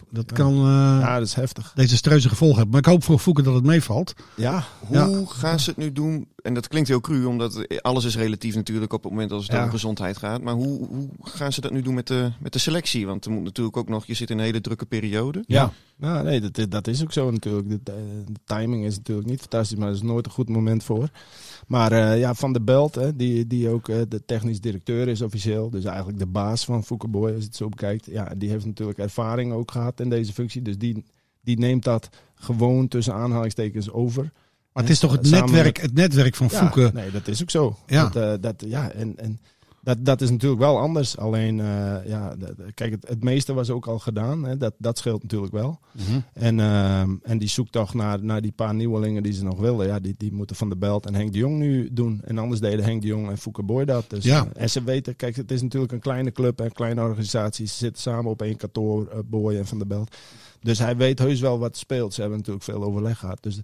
dat 0.10 0.26
ja. 0.28 0.36
kan 0.36 0.56
ja, 1.00 1.18
dat 1.18 1.28
is 1.28 1.34
heftig. 1.34 1.72
deze 1.76 1.96
streuze 1.96 2.30
gevolgen 2.30 2.58
hebben. 2.58 2.72
Maar 2.74 2.82
ik 2.82 2.92
hoop 2.92 3.04
voor 3.04 3.20
Fouke 3.20 3.42
dat 3.42 3.54
het 3.54 3.64
meevalt. 3.64 4.14
Ja. 4.36 4.64
Hoe 4.80 4.98
ja. 4.98 5.24
gaan 5.28 5.60
ze 5.60 5.70
het 5.70 5.80
nu 5.80 5.92
doen? 5.92 6.28
En 6.42 6.54
dat 6.54 6.68
klinkt 6.68 6.90
heel 6.90 7.02
cru, 7.02 7.26
omdat 7.26 7.82
alles 7.82 8.06
is 8.06 8.16
relatief 8.16 8.56
natuurlijk 8.56 8.94
op 8.94 9.04
het 9.04 9.12
moment 9.12 9.32
als 9.32 9.48
het 9.48 9.56
over 9.56 9.70
gezondheid 9.70 10.18
gaat. 10.18 10.42
Maar 10.42 10.54
hoe, 10.54 10.88
hoe 10.88 11.10
gaan 11.22 11.54
ze 11.54 11.62
dat 11.62 11.72
nu 11.72 11.82
doen 11.82 11.94
met 11.94 12.08
de, 12.08 12.32
met 12.40 12.54
de 12.54 12.60
selectie? 12.60 13.06
Want 13.06 13.26
er 13.26 13.32
moet 13.32 13.44
natuurlijk 13.44 13.78
ook 13.78 13.90
nog, 13.90 14.06
je 14.06 14.14
zit 14.14 14.30
in 14.30 14.38
een 14.38 14.44
hele 14.44 14.62
drukke 14.62 14.86
periode. 14.86 15.44
Ja. 15.48 15.72
Nou, 15.96 16.24
nee, 16.24 16.42
dat, 16.50 16.72
dat 16.72 16.88
is 16.88 17.04
ook 17.04 17.12
zo 17.12 17.32
natuurlijk. 17.32 17.70
De, 17.70 17.80
de, 17.84 18.24
timing 18.46 18.86
is 18.86 18.96
natuurlijk 18.96 19.28
niet 19.28 19.40
fantastisch, 19.40 19.78
maar 19.78 19.88
er 19.88 19.94
is 19.94 20.02
nooit 20.02 20.26
een 20.26 20.32
goed 20.32 20.50
moment 20.50 20.84
voor. 20.84 21.10
Maar 21.68 21.92
uh, 21.92 22.20
ja, 22.20 22.34
Van 22.34 22.54
der 22.54 22.64
Belt, 22.64 22.96
hè, 22.96 23.16
die, 23.16 23.48
die 23.48 23.70
ook 23.70 23.88
uh, 23.88 24.02
de 24.10 24.26
technisch 24.26 24.62
directeur 24.62 25.08
is 25.08 25.22
officieel, 25.22 25.70
dus 25.70 25.84
eigenlijk 25.84 26.20
de 26.20 26.26
baas 26.26 26.66
van 26.66 26.84
Boy, 27.10 27.30
als 27.30 27.40
je 27.40 27.46
het 27.46 27.56
zo 27.56 27.70
bekijkt, 27.70 28.06
ja, 28.06 28.34
die 28.38 28.50
heeft 28.50 28.66
natuurlijk 28.66 29.00
ervaring 29.00 29.54
ook 29.54 29.72
gehad 29.72 30.00
in 30.00 30.10
deze 30.10 30.34
functie. 30.34 30.62
Dus 30.62 30.78
die, 30.78 31.06
die 31.42 31.60
neemt 31.60 31.84
dat 31.84 32.10
gewoon 32.36 32.88
tussen 32.88 33.14
aanhalingstekens 33.14 33.92
over. 33.92 34.32
Maar 34.74 34.84
het 34.84 34.92
is 34.92 35.00
toch 35.00 35.12
het, 35.12 35.30
netwerk, 35.30 35.82
het 35.82 35.94
netwerk 35.94 36.36
van 36.36 36.50
Fouke? 36.50 36.82
Ja, 36.82 36.92
nee, 36.94 37.12
dat 37.12 37.28
is 37.28 37.42
ook 37.42 37.50
zo. 37.50 37.78
Ja. 37.86 38.10
Dat, 38.10 38.24
uh, 38.24 38.34
dat, 38.42 38.64
ja, 38.68 38.92
en, 38.92 39.18
en 39.18 39.40
dat, 39.84 40.06
dat 40.06 40.22
is 40.22 40.30
natuurlijk 40.30 40.62
wel 40.62 40.80
anders. 40.80 41.18
Alleen, 41.18 41.60
eh, 41.60 41.96
ja, 42.06 42.36
kijk, 42.74 42.92
het, 42.92 43.08
het 43.08 43.24
meeste 43.24 43.54
was 43.54 43.70
ook 43.70 43.88
al 43.88 44.00
gedaan. 44.00 44.44
Hè. 44.44 44.58
Dat, 44.58 44.74
dat 44.78 44.98
scheelt 44.98 45.22
natuurlijk 45.22 45.54
wel. 45.54 45.80
Mhm. 45.92 46.20
En, 46.34 46.60
ehm, 46.60 47.16
en 47.24 47.38
die 47.38 47.50
zoektocht 47.50 47.94
naar, 47.94 48.24
naar 48.24 48.42
die 48.42 48.52
paar 48.52 48.74
nieuwelingen 48.74 49.24
die 49.24 49.34
ze 49.34 49.44
nog 49.44 49.60
wilden, 49.60 49.88
ja, 49.88 50.00
die, 50.00 50.16
die 50.18 50.34
moeten 50.34 50.56
Van 50.56 50.70
de 50.70 50.78
Belt 50.78 51.06
en 51.06 51.16
Henk 51.16 51.32
de 51.32 51.38
Jong 51.38 51.58
nu 51.58 51.90
doen. 51.92 52.22
En 52.26 52.38
anders 52.38 52.60
deden 52.62 52.86
Henk 52.86 53.02
de 53.02 53.08
Jong 53.08 53.30
en 53.30 53.38
Fouke 53.38 53.64
Boy 53.64 53.86
dat. 53.86 54.10
Dus, 54.10 54.24
Ja. 54.24 54.48
eh, 54.54 54.62
en 54.62 54.70
ze 54.70 54.84
weten, 54.84 55.16
kijk, 55.16 55.36
het 55.36 55.52
is 55.52 55.62
natuurlijk 55.62 55.92
een 55.92 56.00
kleine 56.00 56.32
club 56.32 56.60
en 56.62 56.72
kleine 56.72 57.02
organisatie. 57.02 57.68
Ze 57.68 57.76
zitten 57.76 58.02
samen 58.02 58.32
op 58.32 58.42
één 58.42 58.58
kantoor, 58.58 59.08
eh, 59.08 59.18
Boy 59.26 59.56
en 59.56 59.68
Van 59.68 59.80
de 59.80 59.86
Belt. 59.86 60.16
Dus 60.62 60.80
hij 60.80 60.98
weet 60.98 61.20
heus 61.20 61.40
wel 61.40 61.60
wat 61.60 61.78
speelt. 61.78 62.14
Ze 62.14 62.20
hebben 62.22 62.38
natuurlijk 62.40 62.66
veel 62.66 62.84
overleg 62.84 63.18
gehad. 63.20 63.38
Dus 63.42 63.60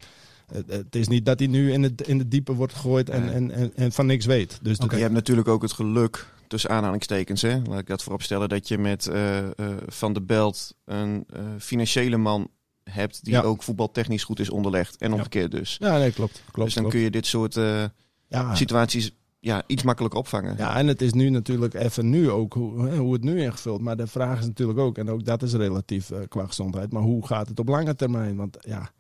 het, 0.54 0.96
is 0.96 1.08
niet 1.08 1.26
dat 1.26 1.40
hij 1.40 1.48
nu 1.48 1.72
in 1.72 1.84
het, 1.84 2.02
in 2.02 2.20
het 2.20 2.32
diepe 2.32 2.54
wordt 2.54 2.74
gegooid 2.74 3.10
en, 3.10 3.22
Nee. 3.26 3.34
en, 3.34 3.52
en, 3.52 3.72
en 3.76 3.92
van 3.92 4.06
niks 4.06 4.26
weet. 4.26 4.60
Dus 4.62 4.78
Je 4.90 4.96
hebt 4.96 5.14
natuurlijk 5.14 5.48
ook 5.48 5.62
het 5.62 5.72
geluk, 5.72 6.28
tussen 6.48 6.70
aanhalingstekens, 6.70 7.42
hè, 7.42 7.62
laat 7.70 7.80
ik 7.80 7.88
dat 7.88 8.04
voorop 8.04 8.22
stellen, 8.22 8.50
dat 8.50 8.68
je 8.68 8.78
met 8.78 9.08
eh, 9.08 9.38
eh, 9.38 9.52
Van 9.88 10.14
de 10.14 10.22
Belt 10.22 10.74
een 10.86 11.26
eh, 11.34 11.42
financiële 11.60 12.18
man 12.18 12.48
hebt 12.84 13.24
die 13.24 13.34
Ja. 13.34 13.42
ook 13.42 13.64
voetbaltechnisch 13.64 14.24
goed 14.24 14.40
is 14.40 14.50
onderlegd. 14.50 14.98
En 14.98 15.14
omgekeerd 15.14 15.52
dus. 15.52 15.76
ja, 15.80 15.98
nee, 15.98 16.12
klopt. 16.12 16.42
klopt, 16.52 16.66
dus 16.66 16.74
dan 16.74 16.84
klopt. 16.84 16.96
kun 16.96 17.00
je 17.06 17.12
dit 17.12 17.26
soort 17.26 17.58
eh, 17.58 17.84
ja, 18.28 18.56
situaties 18.56 19.12
ja, 19.40 19.64
iets 19.68 19.84
makkelijker 19.84 20.20
opvangen. 20.20 20.56
Ja, 20.58 20.76
en 20.78 20.88
het 20.88 21.02
is 21.02 21.14
nu 21.14 21.30
natuurlijk 21.30 21.74
even 21.74 22.10
nu 22.10 22.30
ook 22.30 22.54
hoe, 22.54 22.96
hoe 22.96 23.14
het 23.14 23.24
nu 23.24 23.42
ingevuld. 23.42 23.82
Maar 23.82 23.98
de 23.98 24.08
vraag 24.08 24.40
is 24.40 24.46
natuurlijk 24.46 24.80
ook, 24.80 24.98
en 24.98 25.10
ook 25.10 25.26
dat 25.26 25.44
is 25.44 25.54
relatief 25.54 26.12
qua 26.28 26.46
gezondheid, 26.46 26.92
maar 26.92 27.02
hoe 27.02 27.28
gaat 27.28 27.48
het 27.48 27.60
op 27.60 27.68
lange 27.68 27.96
termijn? 27.96 28.36
Want 28.36 28.58
ja, 28.62 28.92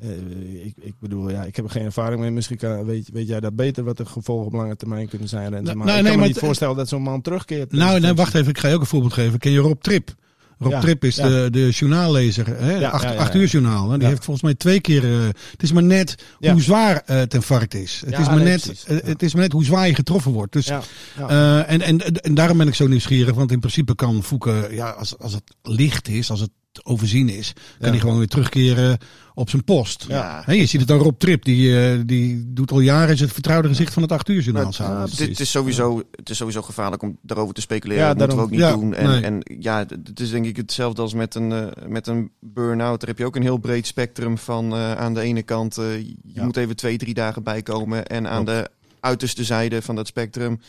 eh, 0.00 0.64
ik, 0.64 0.74
ik 0.80 0.94
bedoel, 1.00 1.30
ja, 1.30 1.42
ik 1.44 1.56
heb 1.56 1.64
er 1.64 1.70
geen 1.70 1.84
ervaring 1.84 2.20
mee. 2.20 2.30
Misschien 2.30 2.56
kan, 2.56 2.84
weet, 2.84 3.08
weet 3.12 3.28
jij 3.28 3.40
dat 3.40 3.56
beter, 3.56 3.84
wat 3.84 3.96
de 3.96 4.06
gevolgen 4.06 4.46
op 4.46 4.52
lange 4.52 4.76
termijn 4.76 5.08
kunnen 5.08 5.28
zijn. 5.28 5.54
En, 5.54 5.64
Nou, 5.64 5.76
maar 5.76 5.86
nee, 5.86 5.96
ik 5.96 6.02
nee, 6.02 6.02
kan 6.02 6.12
me 6.12 6.18
maar 6.18 6.28
niet 6.28 6.38
voorstellen 6.38 6.76
dat 6.76 6.88
zo'n 6.88 7.02
man 7.02 7.20
terugkeert. 7.20 7.72
Nou, 7.72 8.00
nee, 8.00 8.14
wacht 8.14 8.34
even. 8.34 8.48
Ik 8.50 8.58
ga 8.58 8.68
je 8.68 8.74
ook 8.74 8.80
een 8.80 8.86
voorbeeld 8.86 9.12
geven. 9.12 9.38
Ken 9.38 9.52
je 9.52 9.58
Rob 9.58 9.80
Trip? 9.80 10.14
Rob 10.58 10.72
Ja, 10.72 10.80
Trip 10.80 11.04
is 11.04 11.16
ja. 11.16 11.28
de, 11.28 11.48
de 11.50 11.68
journaallezer, 11.70 12.46
hè? 12.46 12.74
Ja, 12.76 12.88
acht, 12.90 13.34
uur 13.34 13.46
journaal. 13.46 13.90
Hè? 13.90 13.98
Die 13.98 14.06
heeft 14.08 14.24
volgens 14.24 14.44
mij 14.44 14.54
twee 14.54 14.80
keer. 14.80 15.04
eh, 15.04 15.26
het 15.50 15.62
is 15.62 15.72
maar 15.72 15.82
net 15.82 16.24
hoe 16.38 16.60
zwaar 16.60 17.02
eh, 17.06 17.16
het 17.16 17.34
infarct 17.34 17.74
is. 17.74 18.02
Het, 18.06 18.18
is 18.18 18.26
maar 18.26 18.36
nee, 18.36 18.44
net, 18.44 18.84
het 19.04 19.22
is 19.22 19.32
maar 19.32 19.42
net 19.42 19.52
hoe 19.52 19.64
zwaar 19.64 19.86
je 19.86 19.94
getroffen 19.94 20.32
wordt. 20.32 20.52
Dus, 20.52 20.68
en, 20.68 21.80
en, 21.80 22.00
en 22.22 22.34
daarom 22.34 22.58
ben 22.58 22.68
ik 22.68 22.74
zo 22.74 22.86
nieuwsgierig. 22.86 23.34
Want 23.34 23.52
in 23.52 23.60
principe 23.60 23.94
kan 23.94 24.22
Fouke, 24.22 24.68
ja, 24.70 24.90
als, 24.90 25.18
als 25.18 25.32
het 25.32 25.54
licht 25.62 26.08
is, 26.08 26.30
als 26.30 26.40
het 26.40 26.50
overzien 26.82 27.28
is, 27.28 27.52
kan 27.52 27.62
Ja. 27.78 27.88
hij 27.88 27.98
gewoon 27.98 28.18
weer 28.18 28.28
terugkeren 28.28 28.98
op 29.34 29.50
zijn 29.50 29.64
post. 29.64 30.04
Ja. 30.08 30.44
Je 30.46 30.66
ziet 30.66 30.80
het 30.80 30.88
dan 30.88 30.98
Rob 30.98 31.18
Trip, 31.18 31.44
die, 31.44 31.80
eh, 31.92 32.00
die 32.06 32.44
doet 32.52 32.70
al 32.70 32.80
jaren 32.80 33.18
het 33.18 33.32
vertrouwde 33.32 33.68
gezicht 33.68 33.92
van 33.92 34.02
het 34.02 34.12
acht 34.12 34.28
uur 34.28 34.42
journaal. 34.42 34.72
Nou, 34.78 35.00
het, 35.00 35.12
is- 35.12 35.18
het, 35.28 35.40
is 35.40 35.50
sowieso, 35.50 36.02
het 36.16 36.30
is 36.30 36.36
sowieso 36.36 36.62
gevaarlijk 36.62 37.02
om 37.02 37.18
daarover 37.22 37.54
te 37.54 37.60
speculeren. 37.60 38.02
Ja, 38.02 38.08
dat 38.14 38.18
moeten 38.18 38.36
we 38.36 38.42
ook 38.42 38.50
niet 38.50 38.60
Ja, 38.60 38.72
doen. 38.72 38.94
En, 38.94 39.08
nee. 39.08 39.20
en 39.22 39.42
ja, 39.60 39.78
het 40.04 40.20
is 40.20 40.30
denk 40.30 40.46
ik 40.46 40.56
hetzelfde 40.56 41.02
als 41.02 41.14
met 41.14 41.34
een, 41.34 41.52
eh, 41.52 41.66
met 41.88 42.06
een 42.06 42.30
burn-out. 42.40 43.00
Daar 43.00 43.08
heb 43.08 43.18
je 43.18 43.24
ook 43.26 43.36
een 43.36 43.42
heel 43.42 43.56
breed 43.58 43.86
spectrum 43.86 44.38
van 44.38 44.72
eh, 44.72 44.92
aan 44.94 45.14
de 45.14 45.20
ene 45.20 45.42
kant... 45.42 45.78
eh, 45.78 45.98
je 46.24 46.42
moet 46.42 46.56
even 46.56 46.76
twee, 46.76 46.98
drie 46.98 47.14
dagen 47.14 47.42
bijkomen. 47.42 48.06
En 48.06 48.28
aan 48.28 48.44
Klopt. 48.44 48.58
de 48.64 48.70
uiterste 49.00 49.44
zijde 49.44 49.82
van 49.82 49.94
dat 49.96 50.06
spectrum... 50.06 50.60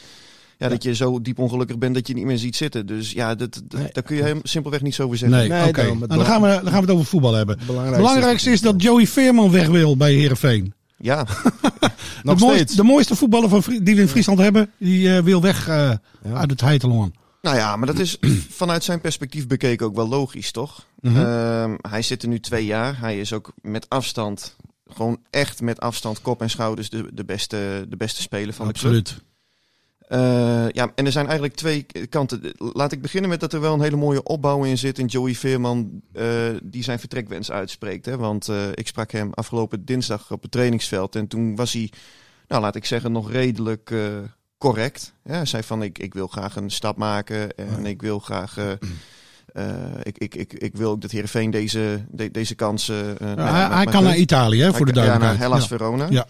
Ja, 0.63 0.69
dat 0.69 0.83
je 0.83 0.95
zo 0.95 1.21
diep 1.21 1.39
ongelukkig 1.39 1.77
bent 1.77 1.93
dat 1.95 2.07
je 2.07 2.13
niet 2.13 2.25
meer 2.25 2.37
ziet 2.37 2.55
zitten. 2.55 2.85
Dus 2.85 3.11
ja, 3.11 3.35
dat, 3.35 3.61
dat- 3.67 3.79
Nee. 3.79 3.89
daar 3.91 4.03
kun 4.03 4.15
je 4.15 4.23
hem 4.23 4.39
simpelweg 4.43 4.81
niet 4.81 4.95
zo 4.95 5.03
over 5.03 5.17
zeggen. 5.17 5.37
Nee, 5.37 5.47
Nee, 5.49 5.67
oké. 5.67 5.83
Nou, 5.83 6.07
dan, 6.07 6.25
gaan 6.25 6.41
we, 6.41 6.47
dan 6.47 6.63
gaan 6.63 6.73
we 6.73 6.79
het 6.79 6.89
over 6.89 7.05
voetbal 7.05 7.33
hebben. 7.33 7.57
Belangrijkste, 7.65 8.01
belangrijkste 8.01 8.51
is 8.51 8.61
dat 8.61 8.81
Joey 8.81 9.07
Veerman 9.07 9.51
weg 9.51 9.67
wil 9.67 9.97
bij 9.97 10.13
Herenveen. 10.13 10.73
Ja, 10.97 11.25
nog 12.23 12.37
de, 12.37 12.45
mooiste, 12.45 12.53
steeds. 12.55 12.75
de 12.75 12.83
mooiste 12.83 13.15
voetballer 13.15 13.49
van, 13.49 13.63
die 13.83 13.95
we 13.95 14.01
in 14.01 14.07
Friesland 14.07 14.39
hebben, 14.39 14.71
die 14.79 15.15
eh, 15.15 15.23
wil 15.23 15.41
weg 15.41 15.67
eh, 15.67 15.75
Ja. 16.23 16.33
uit 16.33 16.49
het 16.49 16.61
Heiteloon. 16.61 17.13
Nou 17.41 17.55
ja, 17.57 17.75
maar 17.75 17.87
dat 17.87 17.99
is 17.99 18.17
vanuit 18.61 18.83
zijn 18.83 19.01
perspectief 19.01 19.47
bekeken 19.47 19.85
ook 19.85 19.95
wel 19.95 20.07
logisch, 20.07 20.51
toch? 20.51 20.87
Mhm. 20.99 21.17
Ehm, 21.17 21.73
hij 21.81 22.01
zit 22.01 22.21
er 22.23 22.27
nu 22.27 22.39
twee 22.39 22.65
jaar. 22.65 22.99
Hij 22.99 23.19
is 23.19 23.33
ook 23.33 23.51
met 23.61 23.89
afstand, 23.89 24.55
gewoon 24.89 25.17
echt 25.29 25.61
met 25.61 25.79
afstand, 25.79 26.21
kop 26.21 26.41
en 26.41 26.49
schouders, 26.49 26.89
de, 26.89 27.09
de, 27.13 27.25
beste, 27.25 27.85
de 27.89 27.97
beste 27.97 28.21
speler 28.21 28.53
van 28.53 28.67
de 28.67 28.73
club. 28.73 29.07
Eh, 30.13 30.65
ja, 30.71 30.91
en 30.95 31.05
er 31.05 31.11
zijn 31.11 31.25
eigenlijk 31.25 31.55
twee 31.55 31.85
kanten. 32.09 32.41
Laat 32.57 32.91
ik 32.91 33.01
beginnen 33.01 33.29
met 33.29 33.39
dat 33.39 33.53
er 33.53 33.61
wel 33.61 33.73
een 33.73 33.81
hele 33.81 33.95
mooie 33.95 34.23
opbouw 34.23 34.63
in 34.63 34.77
zit. 34.77 34.99
En 34.99 35.05
Joey 35.05 35.35
Veerman 35.35 36.01
eh, 36.13 36.25
die 36.63 36.83
zijn 36.83 36.99
vertrekwens 36.99 37.51
uitspreekt. 37.51 38.05
Hè? 38.05 38.17
Want 38.17 38.47
eh, 38.49 38.55
ik 38.73 38.87
sprak 38.87 39.11
hem 39.11 39.29
afgelopen 39.33 39.85
dinsdag 39.85 40.31
op 40.31 40.41
het 40.41 40.51
trainingsveld. 40.51 41.15
En 41.15 41.27
toen 41.27 41.55
was 41.55 41.73
hij, 41.73 41.91
nou 42.47 42.61
laat 42.61 42.75
ik 42.75 42.85
zeggen, 42.85 43.11
nog 43.11 43.31
redelijk 43.31 43.93
correct. 44.57 45.13
Ja, 45.23 45.33
hij 45.33 45.45
zei 45.45 45.63
van 45.63 45.83
ik, 45.83 45.99
ik 45.99 46.13
wil 46.13 46.27
graag 46.27 46.55
een 46.55 46.71
stap 46.71 46.97
maken. 46.97 47.55
En 47.57 47.85
ik 47.85 48.01
wil 48.01 48.19
graag... 48.19 48.57
eh, 48.57 48.71
ik, 50.03 50.17
ik, 50.17 50.35
ik, 50.35 50.53
ik 50.53 50.75
wil 50.75 50.89
ook 50.91 51.01
dat 51.01 51.11
Heerenveen 51.11 51.51
deze, 51.51 52.03
de- 52.11 52.31
deze 52.31 52.55
kansen... 52.55 53.17
Ja, 53.19 53.71
hij 53.75 53.85
kan 53.85 54.03
naar. 54.03 54.15
Italië, 54.15 54.61
hè, 54.61 54.73
voor 54.73 54.85
de 54.85 54.91
Hij- 54.91 55.03
Ja, 55.03 55.17
naar 55.17 55.19
duidelijkheid. 55.19 55.39
Hellas 55.39 55.69
Ja. 55.69 55.77
Verona. 55.77 56.07
Ja. 56.09 56.25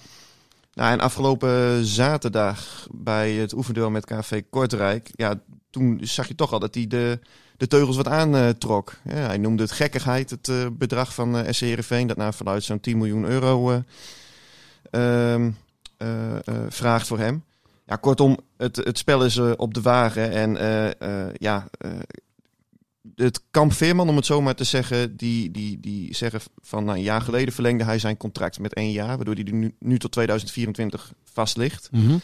Nou, 0.73 0.91
en 0.91 0.99
afgelopen 0.99 1.85
zaterdag 1.85 2.87
bij 2.91 3.31
het 3.31 3.53
oefenduel 3.53 3.89
met 3.89 4.05
KV 4.05 4.41
Kortrijk, 4.49 5.11
ja, 5.15 5.41
toen 5.69 5.99
zag 6.03 6.27
je 6.27 6.35
toch 6.35 6.53
al 6.53 6.59
dat 6.59 6.75
hij 6.75 6.87
de, 6.87 7.19
de 7.57 7.67
teugels 7.67 7.95
wat 7.95 8.07
aantrok. 8.07 8.93
Ja, 9.03 9.13
hij 9.13 9.37
noemde 9.37 9.63
het 9.63 9.71
gekkigheid, 9.71 10.29
het 10.29 10.47
eh, 10.47 10.67
bedrag 10.71 11.13
van 11.13 11.37
eh 11.37 11.51
SC 11.51 11.59
Heerenveen, 11.59 12.07
dat 12.07 12.17
naar 12.17 12.33
vanuit 12.33 12.63
zo'n 12.63 12.79
10 12.79 12.97
miljoen 12.97 13.25
euro 13.25 13.71
eh, 13.71 15.33
ehm, 15.33 15.51
eh, 15.97 16.35
eh, 16.35 16.55
vraagt 16.69 17.07
voor 17.07 17.19
hem. 17.19 17.43
Ja, 17.85 17.95
kortom, 17.95 18.37
het, 18.57 18.75
het 18.75 18.97
spel 18.97 19.25
is 19.25 19.37
op 19.37 19.73
de 19.73 19.81
wagen 19.81 20.31
en 20.31 20.53
ja, 21.33 21.67
het 23.15 23.41
kamp 23.51 23.73
Veerman, 23.73 24.09
om 24.09 24.15
het 24.15 24.25
zo 24.25 24.41
maar 24.41 24.55
te 24.55 24.63
zeggen, 24.63 25.15
die, 25.15 25.51
die, 25.51 25.79
die 25.79 26.15
zeggen 26.15 26.39
van 26.61 26.83
nou, 26.83 26.97
een 26.97 27.03
jaar 27.03 27.21
geleden 27.21 27.53
verlengde 27.53 27.83
hij 27.83 27.99
zijn 27.99 28.17
contract 28.17 28.59
met 28.59 28.73
één 28.73 28.91
jaar, 28.91 29.15
waardoor 29.15 29.33
hij 29.33 29.43
nu, 29.43 29.75
nu 29.79 29.99
tot 29.99 30.11
2024 30.11 31.13
vast 31.23 31.57
ligt. 31.57 31.89
Mhm. 31.91 32.17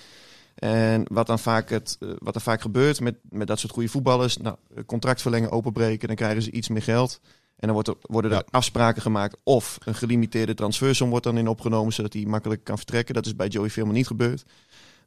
En 0.55 1.05
wat, 1.11 1.27
dan 1.27 1.39
vaak 1.39 1.69
het, 1.69 1.97
eh, 1.99 2.09
wat 2.17 2.35
er 2.35 2.41
vaak 2.41 2.61
gebeurt 2.61 2.99
met, 2.99 3.15
met 3.29 3.47
dat 3.47 3.59
soort 3.59 3.73
goede 3.73 3.89
voetballers, 3.89 4.37
nou, 4.37 4.55
contract 4.85 5.21
verlengen, 5.21 5.51
openbreken, 5.51 6.07
dan 6.07 6.15
krijgen 6.17 6.41
ze 6.41 6.51
iets 6.51 6.67
meer 6.69 6.83
geld. 6.83 7.19
En 7.55 7.67
dan 7.67 7.71
wordt 7.73 7.87
er, 7.87 7.95
worden 8.01 8.31
er 8.31 8.37
Ja. 8.37 8.43
afspraken 8.49 9.01
gemaakt 9.01 9.37
of 9.43 9.77
een 9.85 9.95
gelimiteerde 9.95 10.53
transfersom 10.53 11.09
wordt 11.09 11.25
dan 11.25 11.37
in 11.37 11.47
opgenomen, 11.47 11.93
zodat 11.93 12.13
hij 12.13 12.25
makkelijk 12.25 12.63
kan 12.63 12.77
vertrekken. 12.77 13.13
Dat 13.15 13.25
is 13.25 13.35
bij 13.35 13.47
Joey 13.47 13.69
Veerman 13.69 13.93
niet 13.93 14.07
gebeurd. 14.07 14.43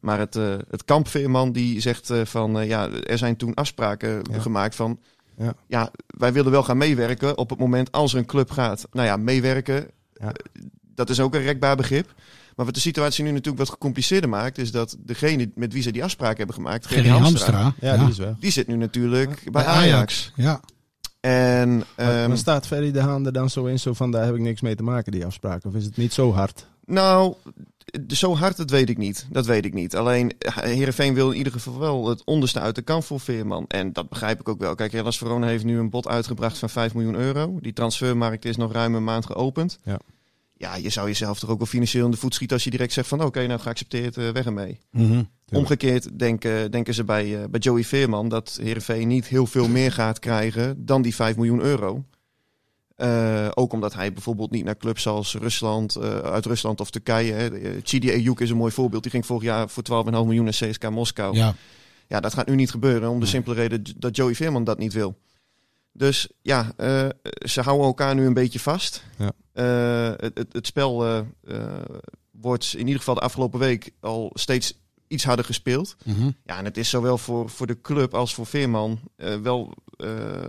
Maar 0.01 0.19
het, 0.19 0.37
eh 0.37 0.55
het 0.71 0.85
kamp 0.85 1.09
Veerman 1.09 1.53
die 1.53 1.81
zegt 1.81 2.11
eh, 2.11 2.25
van 2.25 2.67
ja, 2.67 2.91
er 2.91 3.19
zijn 3.19 3.37
toen 3.37 3.55
afspraken 3.55 4.23
Ja. 4.31 4.39
gemaakt 4.39 4.75
van 4.75 4.99
Ja. 5.37 5.55
ja, 5.67 5.91
wij 6.07 6.33
willen 6.33 6.51
wel 6.51 6.63
gaan 6.63 6.77
meewerken 6.77 7.39
op 7.39 7.51
het 7.51 7.59
moment 7.59 7.93
als 7.93 8.13
er 8.13 8.19
een 8.19 8.27
club 8.27 8.51
gaat. 8.51 8.87
Nou 8.93 9.07
ja, 9.07 9.17
meewerken, 9.17 9.87
Ja. 10.15 10.27
eh, 10.33 10.63
dat 10.95 11.11
is 11.11 11.21
ook 11.21 11.35
een 11.35 11.43
rekbaar 11.43 11.77
begrip. 11.77 12.15
Maar 12.57 12.65
wat 12.67 12.75
de 12.75 12.81
situatie 12.81 13.25
nu 13.25 13.31
natuurlijk 13.31 13.59
wat 13.59 13.69
gecompliceerder 13.71 14.31
maakt, 14.31 14.59
is 14.59 14.71
dat 14.73 14.97
degene 14.99 15.51
met 15.55 15.73
wie 15.73 15.83
ze 15.83 15.93
die 15.93 16.05
afspraak 16.05 16.37
hebben 16.37 16.55
gemaakt, 16.55 16.87
Gerry 16.87 17.09
Hamstra, 17.09 17.53
Hamstra. 17.53 17.89
Ja, 17.89 17.97
die 17.97 18.09
is 18.09 18.19
weg. 18.19 18.35
die 18.39 18.51
zit 18.51 18.67
nu 18.67 18.77
natuurlijk 18.77 19.41
bij 19.43 19.51
Bij 19.53 19.65
Ajax. 19.65 19.93
Ajax. 19.95 20.33
Ja. 20.37 20.61
En 21.21 21.77
Maar, 21.77 21.87
ehm, 22.21 22.29
maar 22.29 22.37
staat 22.39 22.67
Ferry 22.67 22.91
de 22.93 23.01
Haan 23.01 23.27
er 23.27 23.33
dan 23.33 23.51
zo 23.51 23.65
in, 23.65 23.79
zo 23.79 23.93
van 23.93 24.11
daar 24.11 24.25
heb 24.25 24.35
ik 24.35 24.41
niks 24.41 24.61
mee 24.61 24.75
te 24.75 24.83
maken, 24.83 25.13
die 25.13 25.27
afspraak? 25.27 25.65
Of 25.65 25.75
is 25.75 25.85
het 25.85 25.97
niet 25.97 26.13
zo 26.13 26.33
hard? 26.33 26.67
nou, 26.87 27.35
zo 28.09 28.37
hard, 28.37 28.57
dat 28.57 28.71
weet 28.71 28.89
ik 28.89 28.99
niet. 28.99 29.27
Dat 29.31 29.47
weet 29.47 29.65
ik 29.65 29.75
niet. 29.75 29.97
Alleen, 29.97 30.33
Heerenveen 30.61 31.15
wil 31.15 31.31
in 31.31 31.37
ieder 31.37 31.53
geval 31.53 31.79
wel 31.79 32.09
het 32.09 32.25
onderste 32.25 32.61
uit 32.61 32.75
de 32.75 32.83
kan 32.83 33.03
voor 33.03 33.21
Veerman. 33.21 33.65
En 33.69 33.93
dat 33.93 34.09
begrijp 34.09 34.41
ik 34.41 34.49
ook 34.49 34.59
wel. 34.59 34.75
Kijk, 34.75 34.93
Hellas 34.93 35.19
Verona 35.19 35.47
heeft 35.47 35.65
nu 35.65 35.79
een 35.79 35.91
bod 35.91 36.09
uitgebracht 36.09 36.59
van 36.59 36.71
5 36.71 36.95
miljoen 36.95 37.15
euro. 37.15 37.59
Die 37.61 37.73
transfermarkt 37.73 38.45
is 38.45 38.57
nog 38.57 38.73
ruim 38.73 38.95
een 38.95 39.05
maand 39.05 39.27
geopend. 39.27 39.79
Ja. 39.85 39.99
Ja, 40.57 40.77
je 40.77 40.89
zou 40.89 41.07
jezelf 41.07 41.39
toch 41.39 41.51
ook 41.51 41.59
wel 41.59 41.67
financieel 41.67 42.05
in 42.05 42.11
de 42.11 42.17
voet 42.17 42.35
schieten 42.35 42.57
als 42.57 42.65
je 42.65 42.71
direct 42.71 42.93
zegt 42.93 43.09
van 43.09 43.23
oké, 43.23 43.47
nou 43.47 43.61
geaccepteerd, 43.61 44.17
eh, 44.17 44.29
weg 44.29 44.45
ermee. 44.45 44.79
Mhm. 44.91 45.23
Omgekeerd 45.53 46.19
denken, 46.19 46.71
denken 46.71 46.95
ze 46.95 47.05
bij, 47.05 47.43
eh, 47.43 47.49
bij 47.51 47.61
Joey 47.61 47.85
Veerman 47.85 48.29
dat 48.29 48.59
Heerenveen 48.63 49.09
niet 49.09 49.27
heel 49.27 49.47
veel 49.47 49.69
meer 49.69 49.93
gaat 49.93 50.19
krijgen 50.19 50.87
dan 50.87 51.03
die 51.03 51.15
5 51.15 51.37
miljoen 51.37 51.61
euro. 51.61 52.05
Eh, 53.03 53.49
ook 53.55 53.73
omdat 53.73 53.95
hij 53.95 54.13
bijvoorbeeld 54.13 54.51
niet 54.51 54.65
naar 54.65 54.77
clubs 54.77 55.07
als 55.07 55.35
Rusland, 55.35 55.97
eh, 55.97 56.19
uit 56.19 56.47
Rusland 56.47 56.81
of 56.81 56.91
Turkije. 56.91 57.33
Hè. 57.33 57.59
Eh, 57.59 57.81
Chidi 57.83 58.11
Ayuk 58.11 58.41
is 58.41 58.51
een 58.51 58.57
mooi 58.57 58.73
voorbeeld. 58.73 59.03
Die 59.03 59.13
ging 59.13 59.27
vorig 59.27 59.43
jaar 59.43 59.69
voor 59.69 59.83
12,5 59.83 60.25
miljoen 60.25 60.45
naar 60.45 60.53
CSK 60.53 60.91
Moskou. 60.91 61.37
Ja. 61.37 61.55
Ja. 62.09 62.21
dat 62.21 62.35
gaat 62.35 62.47
nu 62.47 62.55
niet 62.55 62.71
gebeuren. 62.71 63.11
Om 63.11 63.21
de 63.21 63.27
simpele 63.27 63.55
reden 63.55 63.85
dat 63.97 64.17
Joey 64.17 64.35
Veerman 64.35 64.65
dat 64.65 64.79
niet 64.79 64.93
wil. 64.93 65.19
Dus 65.93 66.29
ja, 66.43 66.73
ze 67.45 67.61
houden 67.61 67.87
elkaar 67.87 68.15
nu 68.15 68.27
een 68.27 68.35
beetje 68.35 68.61
vast. 68.61 69.05
Ja. 69.19 69.33
Het, 70.17 70.39
het, 70.39 70.53
het 70.53 70.67
spel 70.67 71.25
wordt 72.31 72.73
in 72.75 72.87
ieder 72.87 72.99
geval 72.99 73.15
de 73.15 73.21
afgelopen 73.21 73.59
week 73.59 73.91
al 74.01 74.31
steeds 74.35 74.81
iets 75.09 75.25
harder 75.25 75.45
gespeeld. 75.45 75.97
Mhm. 76.05 76.31
Ja, 76.45 76.59
en 76.59 76.65
het 76.65 76.77
is 76.77 76.91
zowel 76.91 77.19
voor, 77.19 77.51
voor 77.51 77.67
de 77.67 77.81
club 77.81 78.15
als 78.15 78.35
voor 78.35 78.47
Veerman 78.47 79.01
wel 79.43 79.75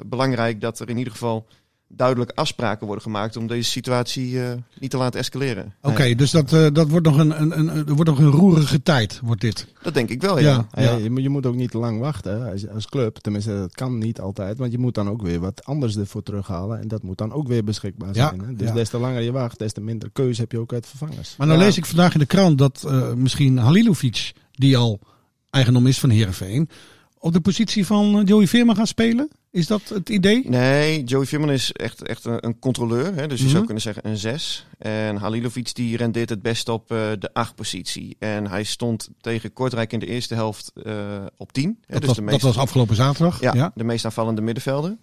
belangrijk 0.05 0.61
dat 0.61 0.79
er 0.79 0.89
in 0.89 0.97
ieder 0.97 1.13
geval 1.13 1.47
duidelijk 1.95 2.31
afspraken 2.35 2.85
worden 2.85 3.03
gemaakt 3.03 3.37
om 3.37 3.47
deze 3.47 3.69
situatie 3.69 4.43
eh, 4.43 4.51
niet 4.79 4.89
te 4.91 4.97
laten 4.97 5.19
escaleren. 5.19 5.73
Oké, 5.81 6.15
dus 6.15 6.31
dat, 6.31 6.53
eh, 6.53 6.67
dat 6.73 6.89
wordt 6.89 7.05
nog 7.05 7.17
een, 7.17 7.41
een, 7.41 7.59
een, 7.59 7.77
een- 7.77 7.85
wordt 7.95 8.09
nog 8.09 8.19
een 8.19 8.29
roerige 8.31 8.83
tijd, 8.83 9.19
wordt 9.23 9.41
dit. 9.41 9.67
Dat 9.81 9.93
denk 9.93 10.09
ik 10.09 10.21
wel, 10.21 10.39
ja. 10.39 10.67
Ja. 10.71 10.81
Ja, 10.83 10.95
je, 10.95 11.09
moet- 11.09 11.21
je 11.21 11.29
moet 11.29 11.45
ook 11.45 11.55
niet 11.55 11.71
te 11.71 11.77
lang 11.77 11.99
wachten 11.99 12.51
als, 12.51 12.67
als 12.69 12.85
club. 12.89 13.17
Tenminste, 13.17 13.51
dat 13.57 13.73
kan 13.75 13.97
niet 13.97 14.19
altijd. 14.19 14.57
Want 14.57 14.71
je 14.71 14.77
moet 14.77 14.95
dan 14.95 15.09
ook 15.09 15.21
weer 15.21 15.39
wat 15.39 15.65
anders 15.65 15.97
ervoor 15.97 16.23
terughalen. 16.23 16.79
En 16.81 16.87
dat 16.87 17.03
moet 17.03 17.17
dan 17.17 17.31
ook 17.31 17.47
weer 17.47 17.63
beschikbaar 17.63 18.15
Ja, 18.15 18.27
zijn. 18.27 18.41
Hè? 18.41 18.53
Dus 18.55 18.67
ja. 18.67 18.73
des 18.73 18.89
te 18.89 18.97
langer 18.97 19.21
je 19.21 19.31
wacht, 19.31 19.59
des 19.59 19.73
te 19.73 19.81
minder 19.81 20.09
keuze 20.13 20.41
heb 20.41 20.51
je 20.51 20.59
ook 20.59 20.73
uit 20.73 20.87
vervangers. 20.87 21.35
Maar 21.37 21.47
dan 21.47 21.57
Ja. 21.57 21.63
lees 21.63 21.77
ik 21.77 21.85
vandaag 21.85 22.13
in 22.13 22.19
de 22.19 22.25
krant 22.25 22.57
dat 22.57 22.83
eh, 22.87 23.13
misschien 23.13 23.57
Halilovic, 23.57 24.33
die 24.51 24.77
al 24.77 24.99
eigendom 25.49 25.87
is 25.87 25.99
van 25.99 26.09
Heerenveen, 26.09 26.69
op 27.23 27.33
de 27.33 27.41
positie 27.41 27.85
van 27.85 28.19
eh, 28.19 28.25
Joey 28.25 28.47
Veerman 28.47 28.75
gaat 28.75 28.87
spelen. 28.87 29.29
Is 29.51 29.67
dat 29.67 29.81
het 29.89 30.09
idee? 30.09 30.49
Nee, 30.49 31.03
Joey 31.03 31.25
Veerman 31.25 31.51
is 31.51 31.71
echt, 31.71 32.07
echt 32.07 32.25
een, 32.25 32.59
controleur. 32.59 33.15
Hè? 33.15 33.27
Dus 33.27 33.37
je 33.37 33.43
Mhm. 33.43 33.53
zou 33.53 33.65
kunnen 33.65 33.83
zeggen 33.83 34.07
een 34.09 34.17
6. 34.17 34.65
En 34.77 35.15
Halilovic 35.15 35.75
die 35.75 35.97
rendeert 35.97 36.29
het 36.29 36.41
best 36.41 36.69
op 36.69 36.91
eh, 36.91 36.97
de 37.19 37.29
8 37.33 37.55
positie. 37.55 38.15
En 38.19 38.47
hij 38.47 38.63
stond 38.63 39.09
tegen 39.21 39.53
Kortrijk 39.53 39.93
in 39.93 39.99
de 39.99 40.05
eerste 40.05 40.33
helft 40.33 40.71
eh, 40.83 41.25
op 41.37 41.53
10. 41.53 41.77
Hè? 41.85 41.93
Dat, 41.93 41.99
dus 41.99 42.07
was, 42.07 42.17
de 42.17 42.25
dat 42.31 42.41
was 42.41 42.57
afgelopen 42.57 42.95
zaterdag. 42.95 43.41
ja, 43.41 43.53
Ja. 43.53 43.71
de 43.75 43.83
meest 43.83 44.05
aanvallende 44.05 44.41
middenvelder. 44.41 44.97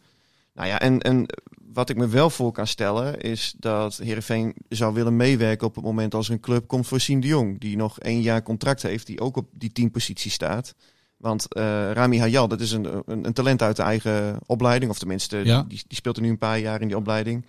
Nou 0.55 0.69
ja, 0.69 0.81
en, 0.81 1.01
en 1.01 1.27
wat 1.73 1.91
ik 1.91 1.97
me 1.97 2.09
wel 2.09 2.31
voor 2.31 2.53
kan 2.53 2.67
stellen 2.67 3.21
is 3.21 3.55
dat 3.59 3.97
Heerenveen 3.97 4.55
zou 4.69 4.95
willen 4.95 5.17
meewerken 5.17 5.67
op 5.67 5.75
het 5.75 5.85
moment 5.85 6.15
als 6.15 6.27
er 6.27 6.33
een 6.33 6.41
club 6.41 6.67
komt 6.67 6.87
voor 6.87 7.01
Siem 7.01 7.21
de 7.21 7.27
Jong. 7.27 7.61
Die 7.61 7.77
nog 7.77 7.99
één 8.01 8.21
jaar 8.21 8.43
contract 8.43 8.83
heeft, 8.83 9.07
die 9.07 9.21
ook 9.21 9.37
op 9.37 9.47
die 9.53 9.73
10 9.73 9.91
positie 9.91 10.31
staat. 10.31 10.75
Want 11.21 11.55
eh, 11.55 11.91
Rami 11.93 12.19
Hayal, 12.19 12.49
dat 12.49 12.61
is 12.61 12.73
een, 12.73 12.87
een, 13.07 13.27
een 13.27 13.33
talent 13.33 13.63
uit 13.63 13.77
de 13.77 13.83
eigen 13.83 14.37
opleiding. 14.47 14.91
Of 14.91 14.99
tenminste, 14.99 15.37
Ja. 15.37 15.65
die, 15.69 15.83
die 15.87 15.97
speelt 15.97 16.17
er 16.17 16.23
nu 16.23 16.29
een 16.29 16.39
paar 16.39 16.59
jaar 16.59 16.81
in 16.81 16.87
die 16.89 16.97
opleiding. 16.97 17.45